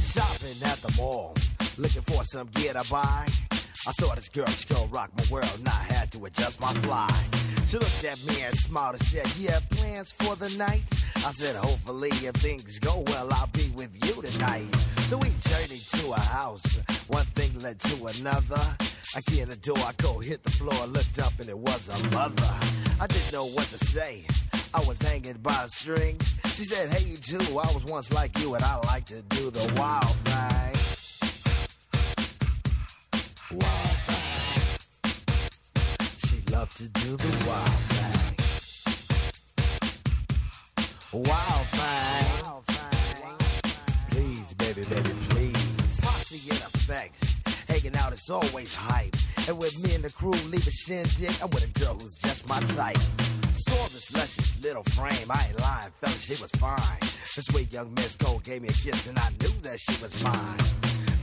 [0.00, 1.34] Shopping at the mall,
[1.78, 3.28] looking for some gear to buy.
[3.86, 6.72] I saw this girl, she gon' rock my world, and I had to adjust my
[6.82, 7.08] fly.
[7.68, 10.82] She looked at me and smiled and said, You have plans for the night?
[11.18, 14.74] I said, Hopefully, if things go well, I'll be with you tonight.
[15.02, 18.62] So we journeyed to a house, one thing led to another.
[19.14, 21.88] I get in the door, I go hit the floor, looked up, and it was
[21.88, 22.52] a mother.
[23.00, 24.26] I didn't know what to say.
[24.72, 26.16] I was hanging by a string.
[26.46, 27.38] She said, Hey, you too.
[27.58, 30.76] I was once like you, and I like to do the wild thing.
[33.58, 34.78] Wild thing.
[36.26, 38.36] She loved to do the wild thing.
[41.24, 42.26] Wild thing.
[44.10, 46.00] Please, baby, baby, please.
[46.00, 47.24] Posse in effect.
[47.68, 49.16] Hanging out is always hype.
[49.48, 52.48] And with me and the crew leave a shindig, I'm with a girl who's just
[52.48, 52.98] my type.
[54.08, 55.28] Luscious little frame.
[55.30, 57.00] I ain't lying, fella, she was fine.
[57.36, 60.22] This sweet young Miss Cole gave me a kiss, and I knew that she was
[60.24, 60.58] mine.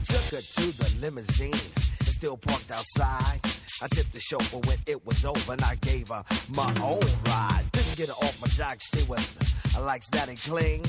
[0.06, 1.60] Took her to the limousine.
[2.00, 3.40] It's still parked outside.
[3.82, 6.22] I tipped the chauffeur when it was over, and I gave her
[6.54, 7.64] my own ride.
[7.72, 9.36] Didn't get her off my jock, she was.
[9.76, 10.82] I likes that cling,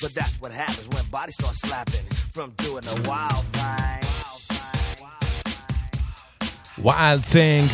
[0.00, 3.98] but that's what happens when bodies start slapping from doing the wild thing.
[6.82, 7.68] Wild Thing.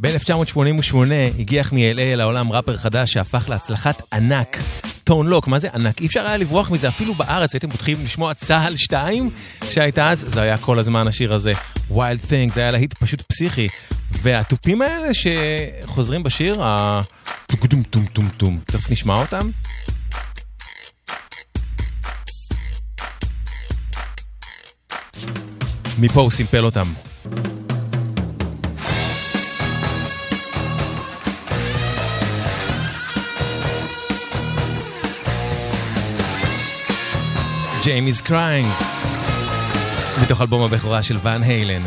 [0.00, 0.96] ב-1988
[1.38, 4.56] הגיח מ-LA אל העולם ראפר חדש שהפך להצלחת ענק.
[5.04, 6.00] טון לוק, מה זה ענק?
[6.00, 9.30] אי אפשר היה לברוח מזה אפילו בארץ, הייתם פותחים לשמוע צה"ל 2
[9.70, 11.52] שהייתה אז, זה היה כל הזמן השיר הזה.
[11.90, 13.68] Wild Thing, זה היה להיט פשוט פסיכי.
[14.10, 17.00] והתופים האלה שחוזרים בשיר, ה...
[17.46, 19.50] טום טום טום טום, תכף נשמע אותם.
[25.98, 26.92] מפה הוא סימפל אותם.
[37.86, 38.84] Jamie's Crying,
[40.22, 41.82] מתוך אלבום הבכורה של ואן היילן.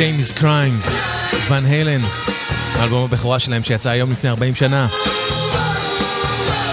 [0.00, 0.88] Jamie's Crying,
[1.48, 2.00] ואן היילן,
[2.74, 4.88] האלבום הבכורה שלהם שיצא היום לפני 40 שנה.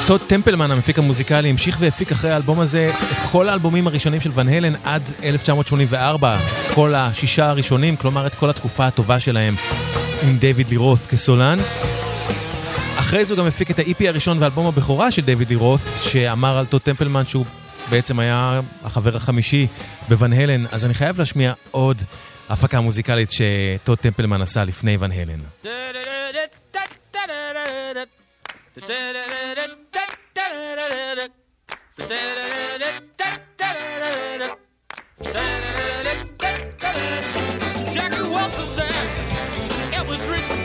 [0.07, 4.49] טוד טמפלמן, המפיק המוזיקלי, המשיך והפיק אחרי האלבום הזה את כל האלבומים הראשונים של ון
[4.49, 6.38] הלן עד 1984,
[6.73, 9.55] כל השישה הראשונים, כלומר את כל התקופה הטובה שלהם
[10.23, 11.57] עם דיוויד לירוס כסולן.
[12.99, 16.65] אחרי זה הוא גם הפיק את ה-EP הראשון ואלבום הבכורה של דיוויד לירוס, שאמר על
[16.65, 17.45] טוד טמפלמן שהוא
[17.89, 19.67] בעצם היה החבר החמישי
[20.09, 21.97] בוון הלן, אז אני חייב להשמיע עוד
[22.49, 25.39] הפקה מוזיקלית שטוד טמפלמן עשה לפני ון הלן.
[37.95, 39.05] Jackie Wilson said
[39.97, 40.57] it was written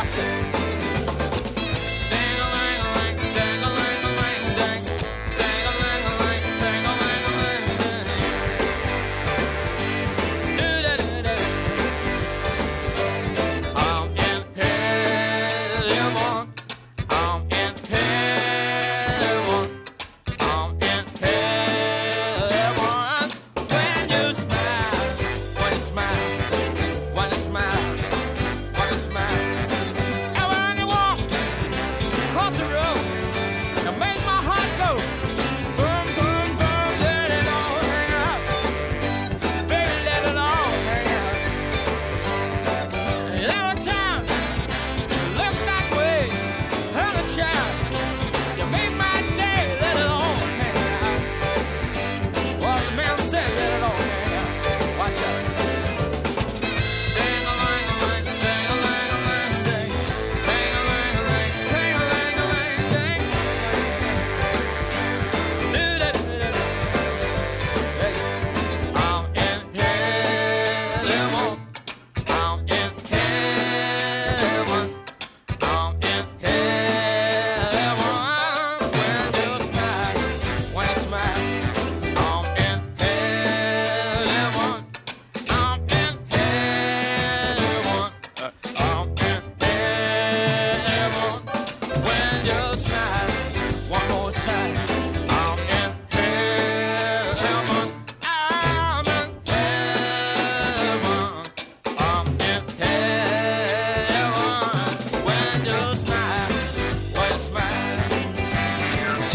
[0.00, 0.39] Watch this.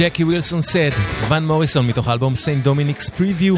[0.05, 0.89] Jackie Wilson Said,
[1.30, 3.55] ון מוריסון מתוך האלבום Saint Dominic's Preview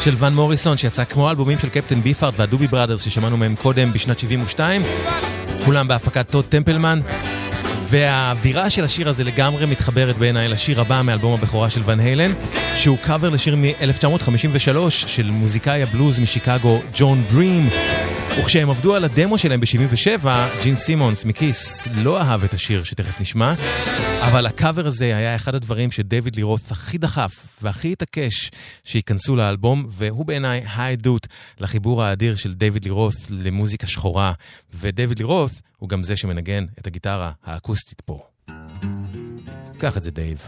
[0.00, 4.18] של ון מוריסון שיצא כמו האלבומים של קפטן ביפארד והדובי בראדרס ששמענו מהם קודם בשנת
[4.18, 4.82] 72,
[5.64, 7.00] כולם בהפקת טוד טמפלמן.
[7.88, 12.32] והאווירה של השיר הזה לגמרי מתחברת בעיניי לשיר הבא מאלבום הבכורה של ון הלן,
[12.76, 17.68] שהוא קאבר לשיר מ-1953 של מוזיקאי הבלוז משיקגו ג'ון דרים.
[18.38, 20.26] וכשהם עבדו על הדמו שלהם ב-77,
[20.62, 23.54] ג'ין סימונס מ Kiss לא אהב את השיר שתכף נשמע,
[24.20, 27.32] אבל הקאבר הזה היה אחד הדברים שדייוויד לי רות' הכי דחף
[27.62, 28.50] והכי התעקש
[28.84, 31.26] שייכנסו לאלבום, והוא בעיניי העדות
[31.58, 34.32] לחיבור האדיר של דייוויד לי רות' למוזיקה שחורה.
[34.74, 38.22] ודייוויד לי רות' הוא גם זה שמנגן את הגיטרה האקוסטית פה.
[39.78, 40.46] קח את זה דייב.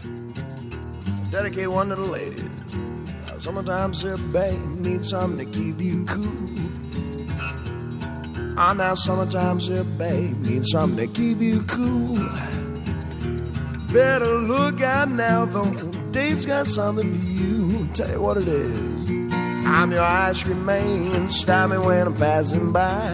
[1.31, 2.75] Dedicate one to the
[3.37, 7.74] Summertime's here, babe, need something to keep you cool.
[8.57, 12.15] Ah, now summertime's here, babe, need something to keep you cool.
[13.91, 15.91] Better look out now, though.
[16.11, 17.89] Dave's got something for you.
[17.93, 19.09] Tell you what it is.
[19.65, 21.29] I'm your ice cream man.
[21.29, 23.13] Stop me when I'm passing by.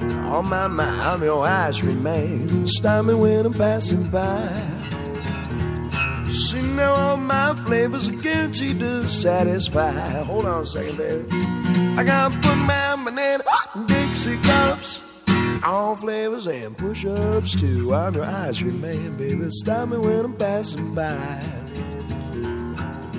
[0.00, 2.66] On my mind, I'm your ice cream man.
[2.66, 4.81] Stop me when I'm passing by.
[6.32, 9.92] See now all my flavors are guaranteed to satisfy.
[10.24, 11.26] Hold on a second, baby.
[11.98, 13.44] I gotta put my banana
[13.84, 15.02] Dixie cups.
[15.62, 17.94] All flavors and push-ups too.
[17.94, 19.44] I'm your ice cream man, baby.
[19.50, 21.38] Stop me when I'm passing by.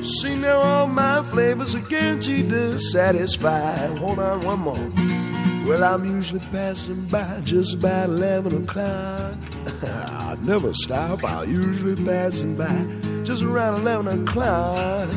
[0.01, 3.75] See now all my flavors are guaranteed to satisfy.
[3.97, 5.22] Hold on one more.
[5.65, 9.37] Well, I'm usually passing by just about 11 o'clock.
[9.83, 12.85] I never stop, I'm usually passing by
[13.23, 15.09] just around 11 o'clock.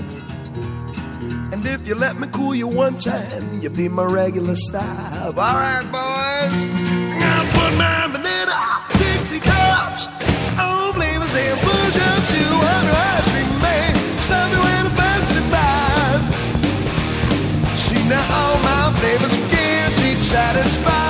[1.53, 5.25] And if you let me cool you one time, you'll be my regular stop.
[5.25, 6.55] All right, boys.
[7.23, 10.07] I'm put my vanilla Dixie cups
[10.61, 12.43] on flavors and push up to
[12.75, 13.95] under ice cream man.
[14.23, 16.21] Stop me when I'm passing by.
[17.75, 18.56] See now
[20.37, 21.06] satisfied.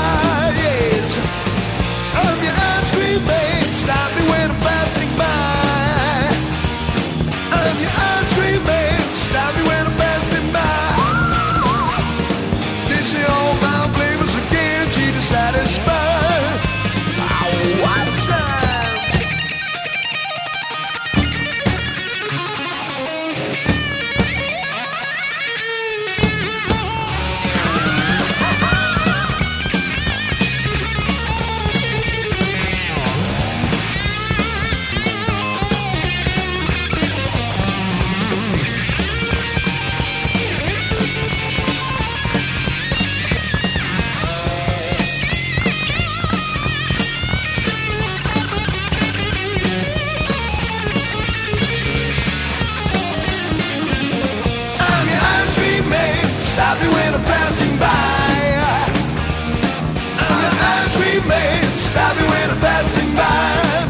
[61.97, 63.87] stop when I'm passing by.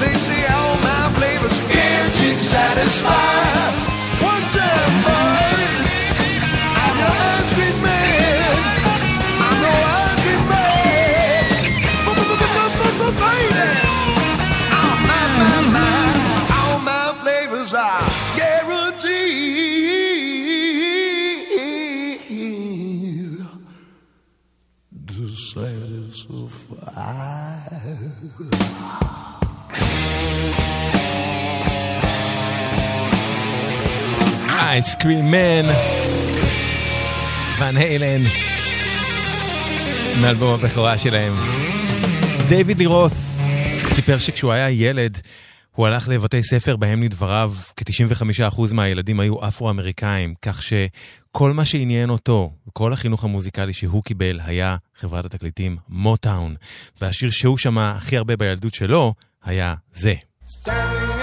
[0.00, 1.58] They say all my flavors
[2.40, 3.67] satisfy.
[34.78, 35.66] Ice Cream Man,
[37.58, 38.20] ון היילן,
[40.22, 41.32] מאלבום הבכורה שלהם.
[42.48, 43.12] דייוויד לירוס
[43.88, 45.18] סיפר שכשהוא היה ילד,
[45.74, 52.52] הוא הלך לבתי ספר בהם לדבריו כ-95% מהילדים היו אפרו-אמריקאים, כך שכל מה שעניין אותו,
[52.72, 56.54] כל החינוך המוזיקלי שהוא קיבל, היה חברת התקליטים מוטאון.
[57.00, 59.14] והשיר שהוא שמע הכי הרבה בילדות שלו
[59.44, 60.14] היה זה.
[60.46, 61.17] Stand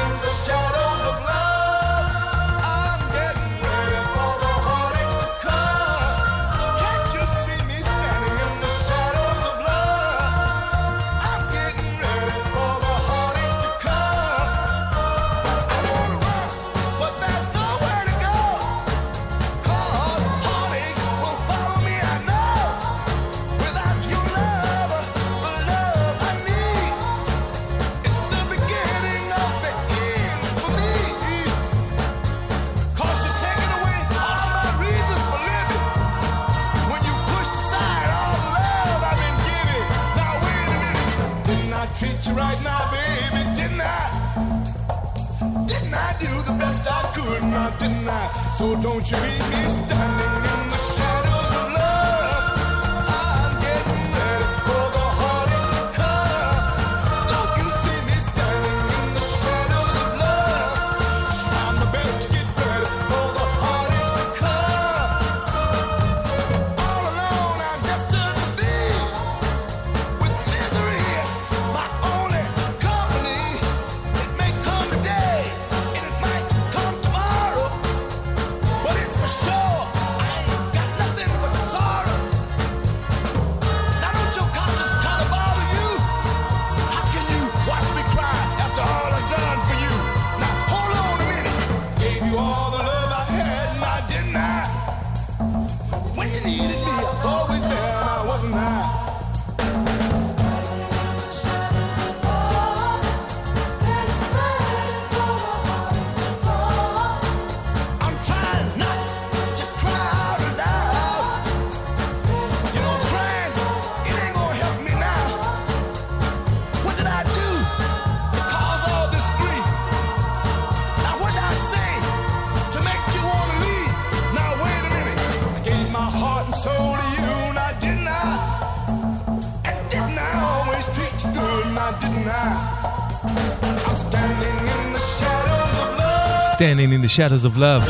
[137.15, 137.83] Shadows of Love,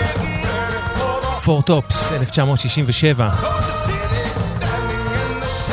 [1.45, 3.30] Four Tops, 1967.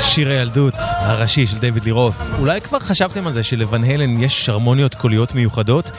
[0.00, 2.38] שיר הילדות הראשי של דיוויד לירוף.
[2.38, 5.90] אולי כבר חשבתם על זה שלוון הלן יש הרמוניות קוליות מיוחדות?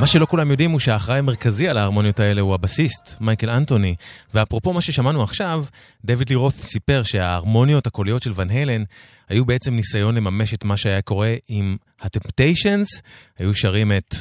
[0.00, 3.94] מה שלא כולם יודעים הוא שהאחראי המרכזי על ההרמוניות האלה הוא הבסיסט, מייקל אנטוני.
[4.34, 5.64] ואפרופו מה ששמענו עכשיו,
[6.04, 8.84] דויד לירות סיפר שההרמוניות הקוליות של ון הלן
[9.28, 12.88] היו בעצם ניסיון לממש את מה שהיה קורה עם הטמפטיישנס,
[13.38, 14.14] היו שרים את...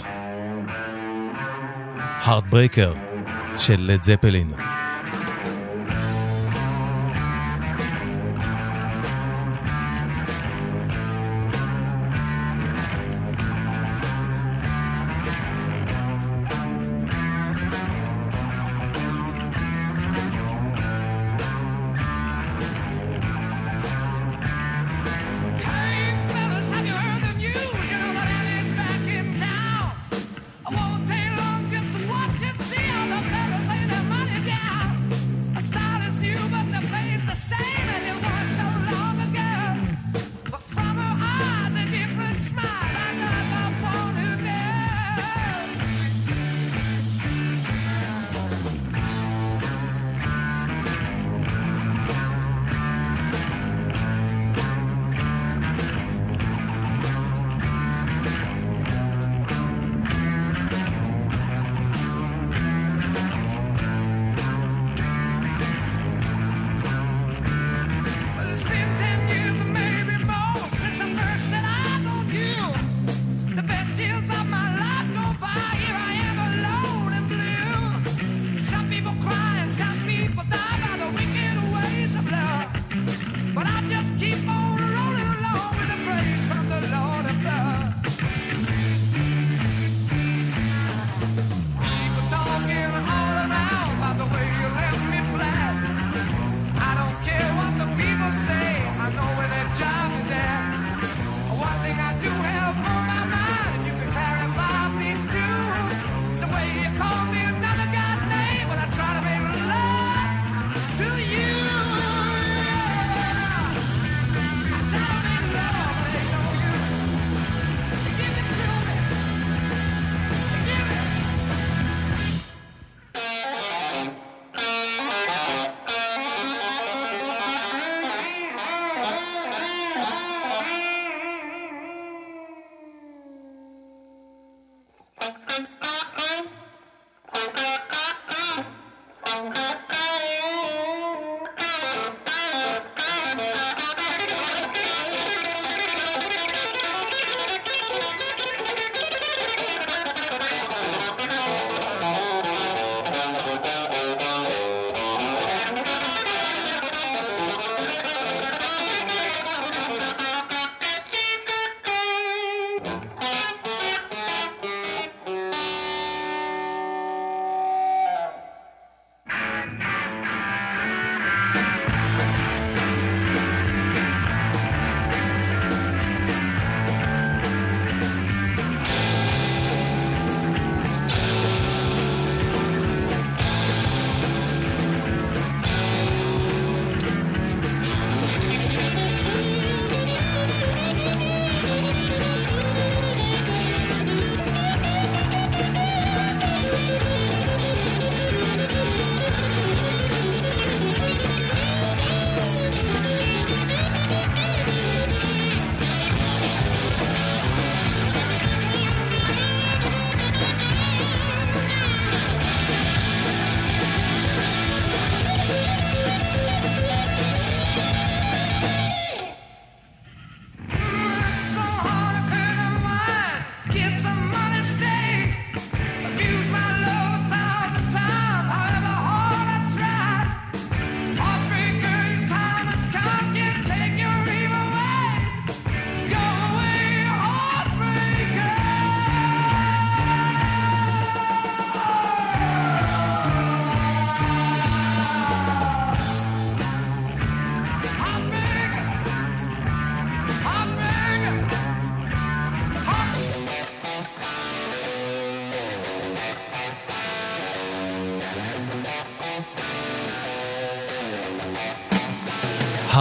[2.25, 2.93] הארטברייקר
[3.57, 4.51] של לד זפלין.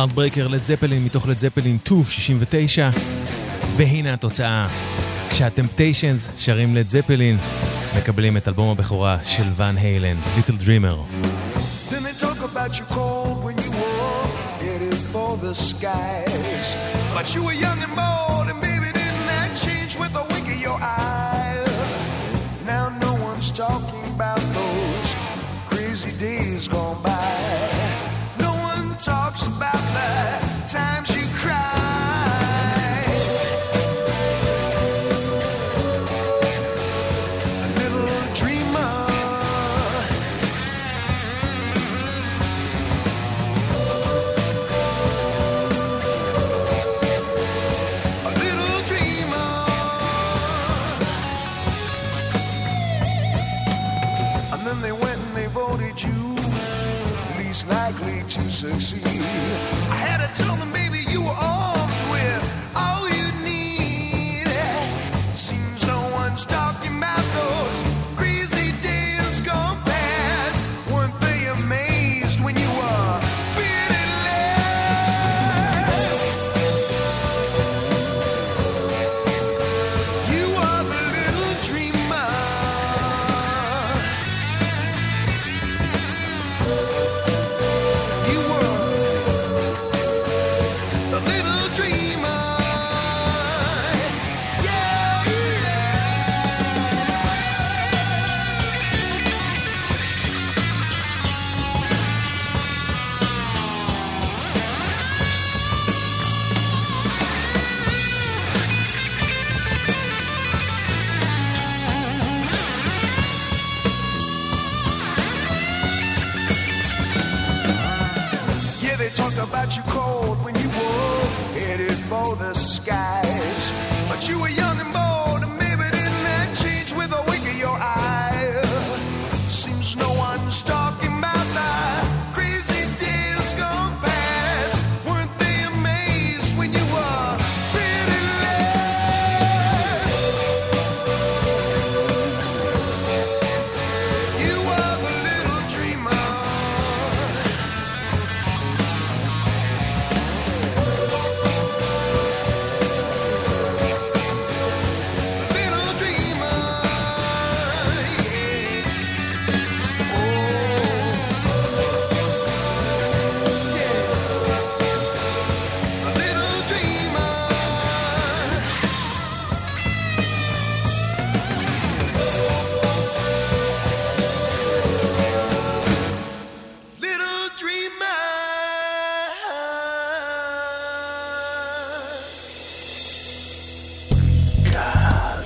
[0.05, 2.91] הארדברקר לד זפלין מתוך לד זפלין 2, 69
[3.77, 4.67] והנה התוצאה
[5.31, 7.37] כשהטמפטיישנס שרים לד זפלין
[7.97, 11.03] מקבלים את אלבום הבכורה של ואן היילן, ליטל דרימר
[23.55, 25.11] talking about those
[25.71, 27.74] crazy days gone by.
[29.05, 31.84] Talks about the times you cried.
[58.65, 59.74] Succeed.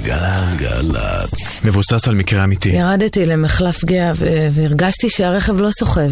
[0.09, 1.61] גלגלצ.
[1.65, 2.69] מבוסס על מקרה אמיתי.
[2.69, 4.13] ירדתי למחלף גאה
[4.53, 6.11] והרגשתי שהרכב לא סוחב.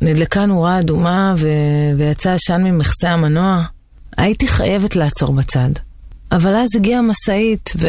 [0.00, 1.48] נדלקה נורה אדומה ו-
[1.96, 3.62] ויצא עשן ממכסה המנוע.
[4.16, 5.70] הייתי חייבת לעצור בצד.
[6.32, 7.88] אבל אז הגיעה משאית ו...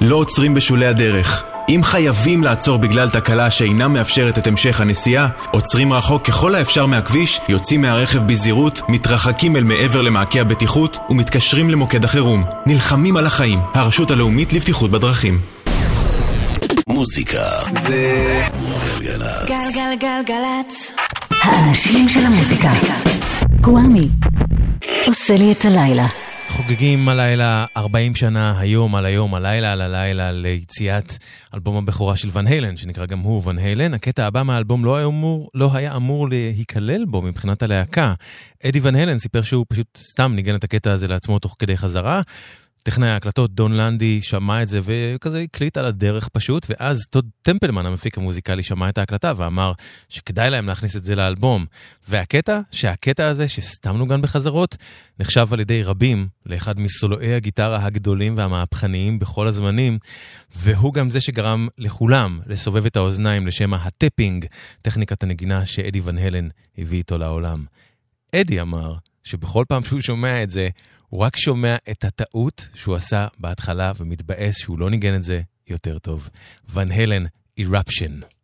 [0.00, 1.44] לא עוצרים בשולי הדרך.
[1.68, 7.40] אם חייבים לעצור בגלל תקלה שאינה מאפשרת את המשך הנסיעה, עוצרים רחוק ככל האפשר מהכביש,
[7.48, 12.44] יוצאים מהרכב בזהירות, מתרחקים אל מעבר למעקה הבטיחות ומתקשרים למוקד החירום.
[12.66, 15.40] נלחמים על החיים, הרשות הלאומית לבטיחות בדרכים.
[16.88, 17.48] מוזיקה
[17.82, 18.14] זה
[19.00, 19.48] גלגלצ.
[19.48, 20.92] גלגלגלגלצ.
[21.42, 22.70] האנשים של המוזיקה.
[23.60, 24.08] גוואמי.
[25.06, 26.06] עושה לי את הלילה.
[26.58, 31.16] חוגגים הלילה 40 שנה, היום על היום, הלילה על הלילה, ליציאת
[31.54, 33.94] אלבום הבכורה של ון היילן, שנקרא גם הוא ון היילן.
[33.94, 38.14] הקטע הבא מהאלבום לא היה אמור, לא היה אמור להיכלל בו מבחינת הלהקה.
[38.64, 42.20] אדי ון היילן סיפר שהוא פשוט סתם ניגן את הקטע הזה לעצמו תוך כדי חזרה.
[42.88, 47.86] טכנאי ההקלטות דון לנדי שמע את זה וכזה הקליט על הדרך פשוט, ואז טוד טמפלמן
[47.86, 49.72] המפיק המוזיקלי שמע את ההקלטה ואמר
[50.08, 51.66] שכדאי להם להכניס את זה לאלבום.
[52.08, 54.76] והקטע, שהקטע הזה שסתם נוגן בחזרות,
[55.20, 59.98] נחשב על ידי רבים לאחד מסולואי הגיטרה הגדולים והמהפכניים בכל הזמנים,
[60.56, 64.46] והוא גם זה שגרם לכולם לסובב את האוזניים לשם ה tapping,
[64.82, 66.48] טכניקת הנגינה שאדי ון הלן
[66.78, 67.64] הביא איתו לעולם.
[68.34, 68.94] אדי אמר
[69.24, 70.68] שבכל פעם שהוא שומע את זה,
[71.08, 75.98] הוא רק שומע את הטעות שהוא עשה בהתחלה ומתבאס שהוא לא ניגן את זה יותר
[75.98, 76.28] טוב.
[76.68, 77.24] ון הלן,
[77.60, 78.37] Eruption.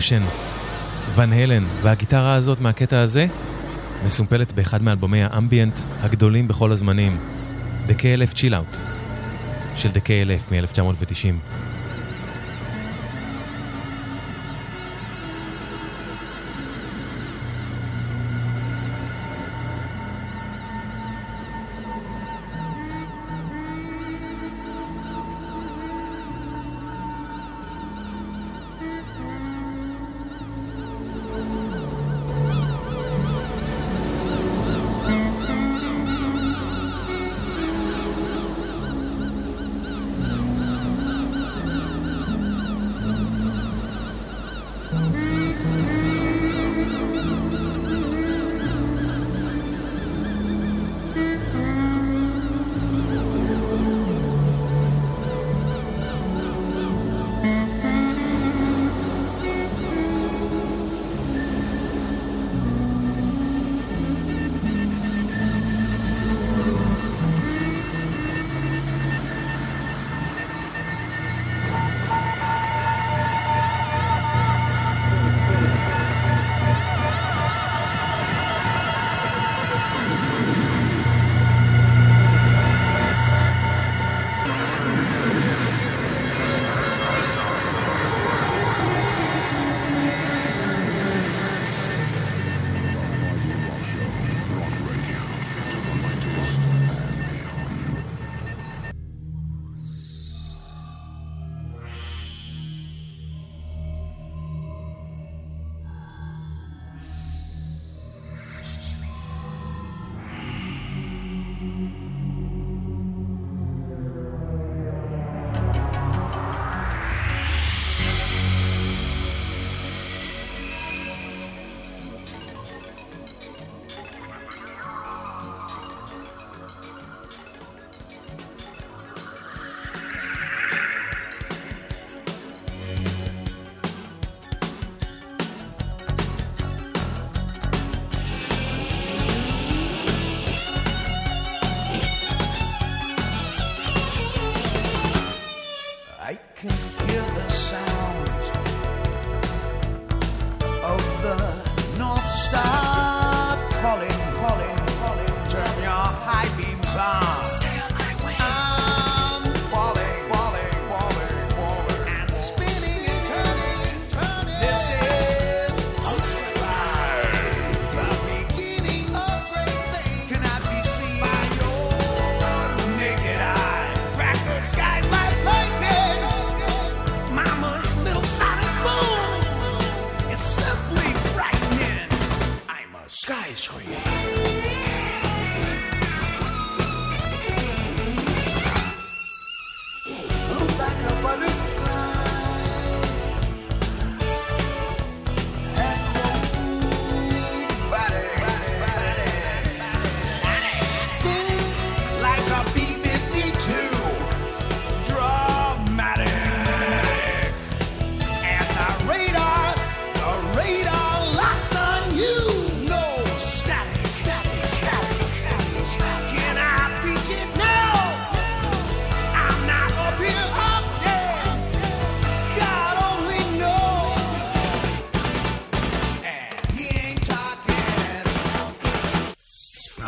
[0.00, 0.22] Eruption,
[1.14, 3.26] ון הלן, והגיטרה הזאת מהקטע הזה
[4.06, 7.18] מסומפלת באחד מאלבומי האמביאנט הגדולים בכל הזמנים,
[7.88, 8.76] The KLF Chill Out
[9.76, 11.34] של The KLF מ-1990.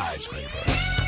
[0.03, 1.02] skyscraper.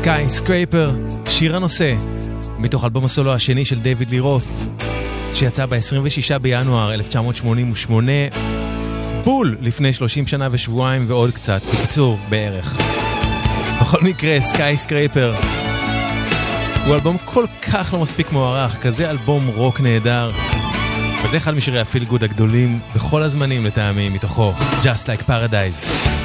[0.00, 0.90] Skyscraper,
[1.28, 1.94] שיר הנושא,
[2.58, 4.68] מתוך אלבום הסולו השני של דיוויד לי רות',
[5.34, 8.12] שיצא ב-26 בינואר 1988,
[9.24, 12.80] בול לפני 30 שנה ושבועיים ועוד קצת, בקיצור, בערך.
[13.80, 15.34] בכל מקרה, Skyscraper
[16.86, 20.30] הוא אלבום כל כך לא מספיק מוערך, כזה אלבום רוק נהדר.
[21.24, 24.52] וזה אחד משירי ה feel good הגדולים בכל הזמנים לטעמי מתוכו,
[24.82, 26.19] Just Like Paradise.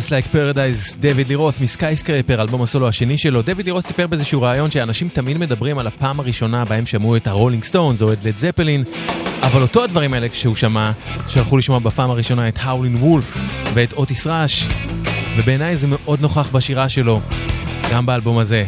[0.00, 3.42] Just Like Paradise, דויד לי רות' מ Skyscraper, אלבום הסולו השני שלו.
[3.42, 7.26] דויד לי רות' סיפר באיזשהו ראיון שאנשים תמיד מדברים על הפעם הראשונה בהם שמעו את
[7.26, 8.84] הרולינג סטונס או את לד זפלין,
[9.42, 10.90] אבל אותו הדברים האלה כשהוא שמע,
[11.28, 13.36] שהלכו לשמוע בפעם הראשונה את האולין וולף
[13.74, 14.68] ואת אוטיס ראש,
[15.36, 17.20] ובעיניי זה מאוד נוכח בשירה שלו,
[17.92, 18.64] גם באלבום הזה.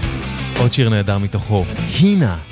[0.59, 1.64] עוד שיר נהדר מתוכו,
[2.01, 2.51] Hina.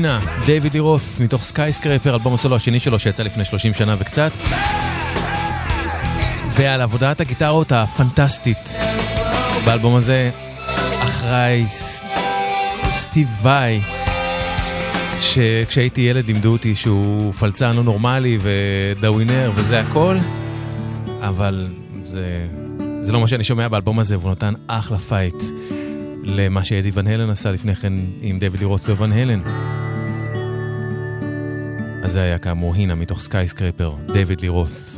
[0.00, 4.32] Hina, דיוויד לי רות', מתוך Skyscraper, אלבום הסולו השני שלו שיצא לפני 30 שנה וקצת.
[6.50, 8.78] ועל עבודת הגיטרות הפנטסטית
[9.64, 10.30] באלבום הזה
[11.02, 11.66] אחראי
[12.90, 13.80] סטיב וואי,
[15.20, 20.16] שכשהייתי ילד לימדו אותי שהוא פלצן לא נורמלי ודאווינר וזה הכל,
[21.20, 21.68] אבל
[22.04, 22.46] זה,
[23.00, 25.42] זה לא מה שאני שומע באלבום הזה, והוא נתן אחלה fight
[26.22, 29.40] למה שאדי ון הלן עשה לפני כן עם דויד לי רות' וון הלן.
[32.10, 34.89] זה היה כאמור Hina מתוך Skyscraper, דויד לי רות'.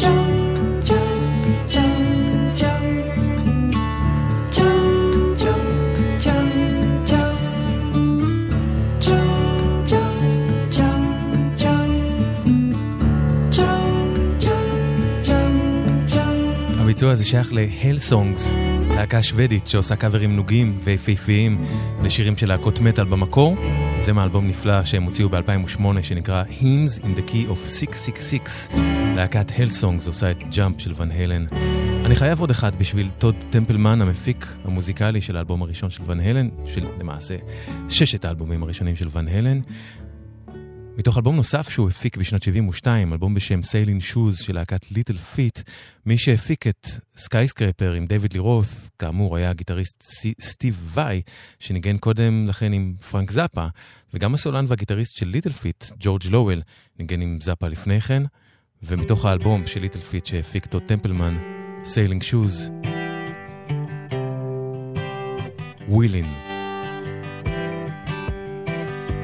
[0.00, 2.88] Jump, jump, jump, jump.
[16.80, 18.54] הביצוע הזה שייך ל-Hell Songs,
[18.98, 21.64] להקה שוודית שעושה קאברים נוגים ויפהפיים
[22.02, 23.56] לשירים של להקות מטאל במקור.
[23.96, 28.68] זה מאלבום נפלא שהם הוציאו ב-2008 שנקרא Hymns in the Key of 666.
[29.16, 31.46] להקת Songs עושה את Jump של ון הלן.
[32.04, 36.48] אני חייב עוד אחד בשביל טוד טמפלמן, המפיק המוזיקלי של האלבום הראשון של ון הלן,
[36.66, 37.36] של למעשה
[37.88, 39.60] ששת האלבומים הראשונים של ון הלן.
[40.98, 45.60] מתוך אלבום נוסף שהוא הפיק בשנת 72, אלבום בשם Sailin' Shoes של להקת ליטל פיט,
[46.06, 50.04] מי שהפיק את Skyscraper עם דיוויד לי רות', כאמור היה הגיטריסט
[50.40, 51.22] סטיב וואי,
[51.58, 53.66] שניגן קודם לכן עם פרנק זאפה,
[54.14, 56.62] וגם הסולן והגיטריסט של ליטל פיט, ג'ורג' לואל,
[56.98, 58.22] ניגן עם זאפה לפני כן,
[58.82, 61.36] ומתוך האלבום של ליטל פיט שהפיק אותו טמפלמן,
[61.84, 62.70] Sailin' Shoes,
[65.88, 66.26] Willin',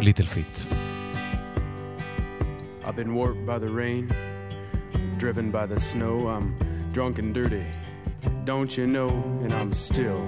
[0.01, 0.74] ליטל פיט.
[2.87, 4.09] I've been warped by the rain,
[5.17, 6.29] driven by the snow.
[6.29, 6.55] I'm
[6.93, 7.65] drunk and dirty,
[8.45, 9.09] don't you know?
[9.09, 10.21] And I'm still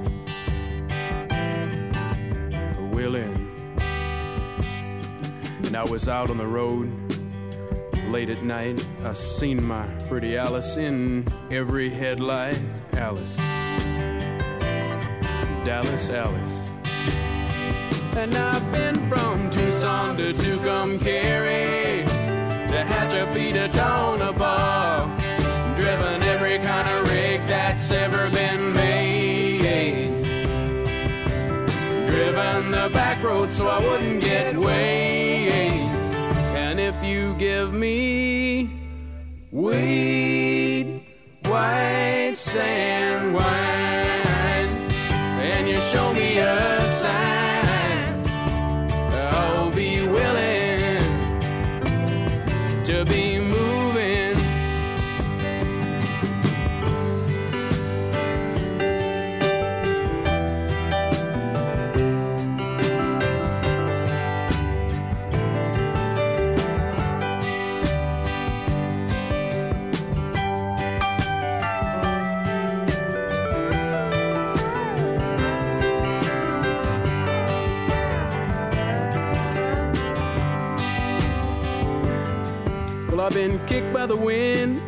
[2.93, 3.53] willing.
[5.65, 6.91] And I was out on the road
[8.09, 8.83] late at night.
[9.05, 12.59] I seen my pretty Alice in every headlight.
[12.95, 13.37] Alice,
[15.67, 16.71] Dallas, Alice.
[18.17, 22.16] And I've been from Tucson to Tucumcari
[22.77, 25.07] to Hatchapeta, Tonopah.
[25.77, 30.23] Driven every kind of rig that's ever been made.
[32.07, 35.81] Driven the back road so I wouldn't get weighed.
[36.55, 38.71] And if you give me
[39.51, 41.03] weed,
[41.45, 43.47] white sand wine,
[45.41, 46.86] and you show me a
[83.47, 84.83] been kicked by the wind,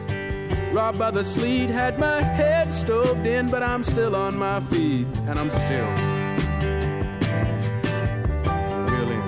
[0.74, 5.06] robbed by the sleet, had my head stoved in, but I'm still on my feet,
[5.28, 5.90] and I'm still
[8.90, 9.22] willing.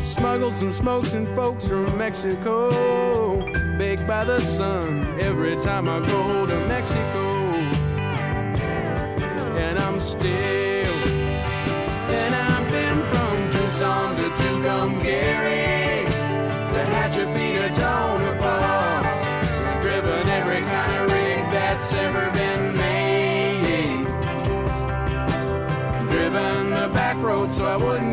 [0.00, 2.68] Smuggled some smokes and folks from Mexico,
[3.78, 7.52] baked by the sun every time I go to Mexico,
[9.56, 10.94] and I'm still.
[12.18, 15.69] And I've been from Tucson to Tucumcari
[27.60, 28.09] so I wouldn't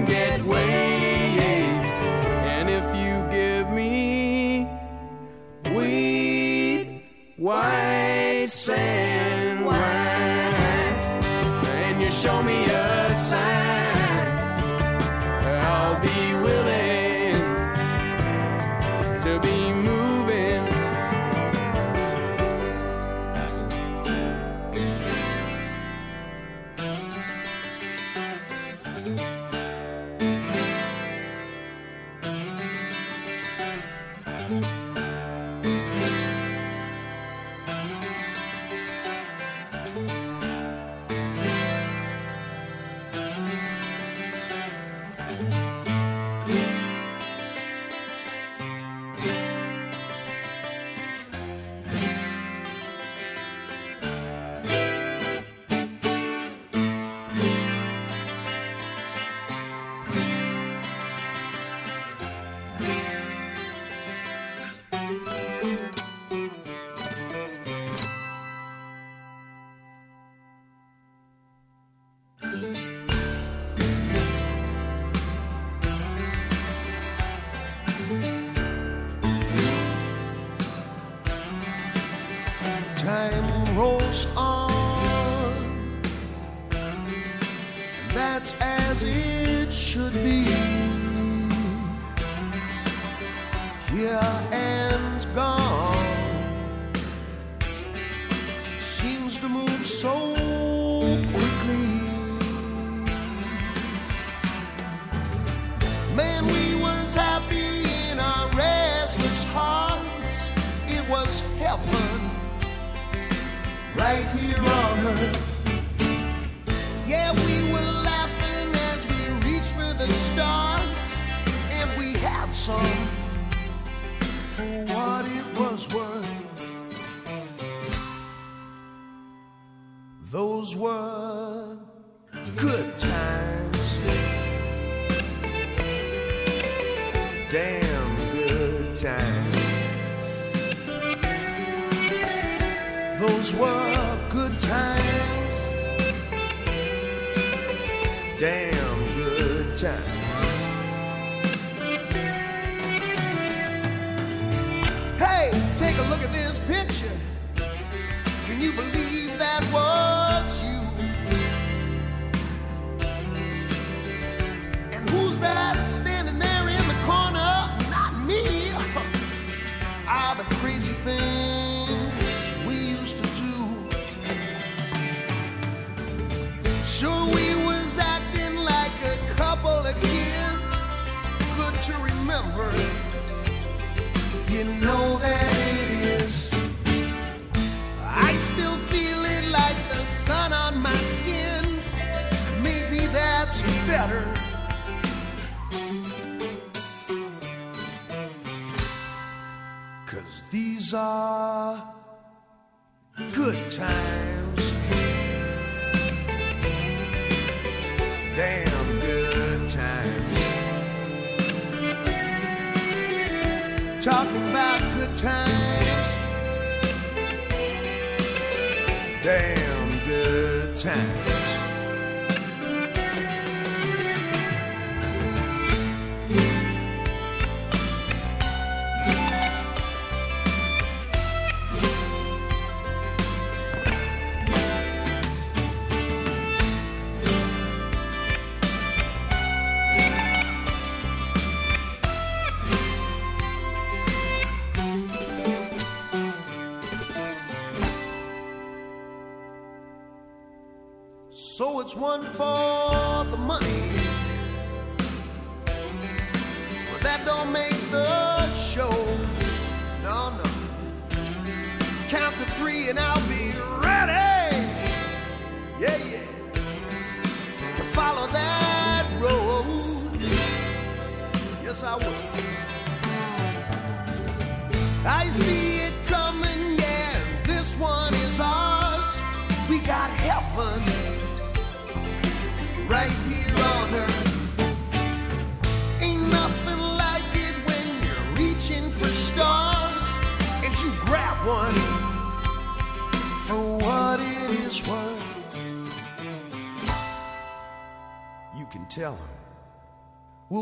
[200.97, 201.36] side.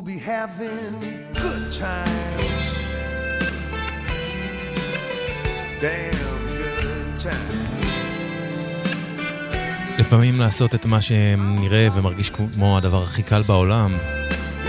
[0.06, 0.94] Be having
[1.34, 2.64] good times.
[5.82, 7.86] Damn good times.
[10.00, 13.98] לפעמים לעשות את מה שנראה ומרגיש כמו הדבר הכי קל בעולם,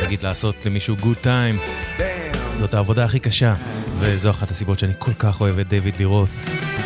[0.05, 1.59] נגיד לעשות למישהו good time,
[2.59, 3.55] זאת העבודה הכי קשה,
[3.99, 6.31] וזו אחת הסיבות שאני כל כך אוהב את דיוויד לי רות'.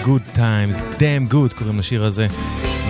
[0.05, 2.27] Good Times, Damn Good קוראים לשיר הזה,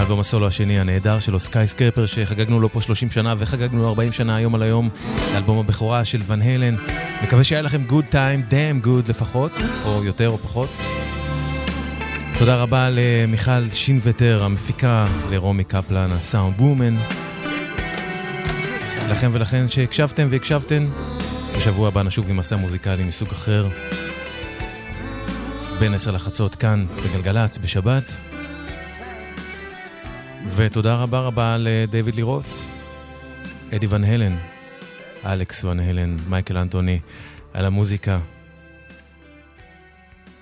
[0.01, 4.37] מאלבום הסולו השני הנהדר שלו, Skyscraper, שחגגנו לו פה 30 שנה וחגגנו לו 40 שנה
[4.37, 4.89] היום על היום,
[5.35, 6.75] לאלבום הבכורה של ואן היילן.
[7.23, 9.53] מקווה שהיה לכם good time, damn good לפחות,
[9.85, 10.69] או יותר או פחות.
[12.39, 16.95] תודה רבה למיכל שינווטר, המפיקה, לרומי קפלן, ה sound woman.
[19.11, 20.87] לכם ולכן שהקשבתם והקשבתן.
[21.57, 23.69] בשבוע הבא נשוב עם מסע מוזיקלי מסוג אחר.
[25.79, 28.30] בין עשר לחצות כאן בגלגלצ בשבת.
[30.57, 32.69] ותודה רבה רבה לדיוויד לירוס,
[33.77, 34.37] אדי ון הלן,
[35.27, 37.01] אלכס ון הלן, מייקל אנטוני,
[37.53, 38.19] על המוזיקה.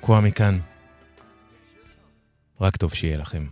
[0.00, 0.58] קוואמי כאן.
[2.60, 3.46] רק טוב שיהיה לכם.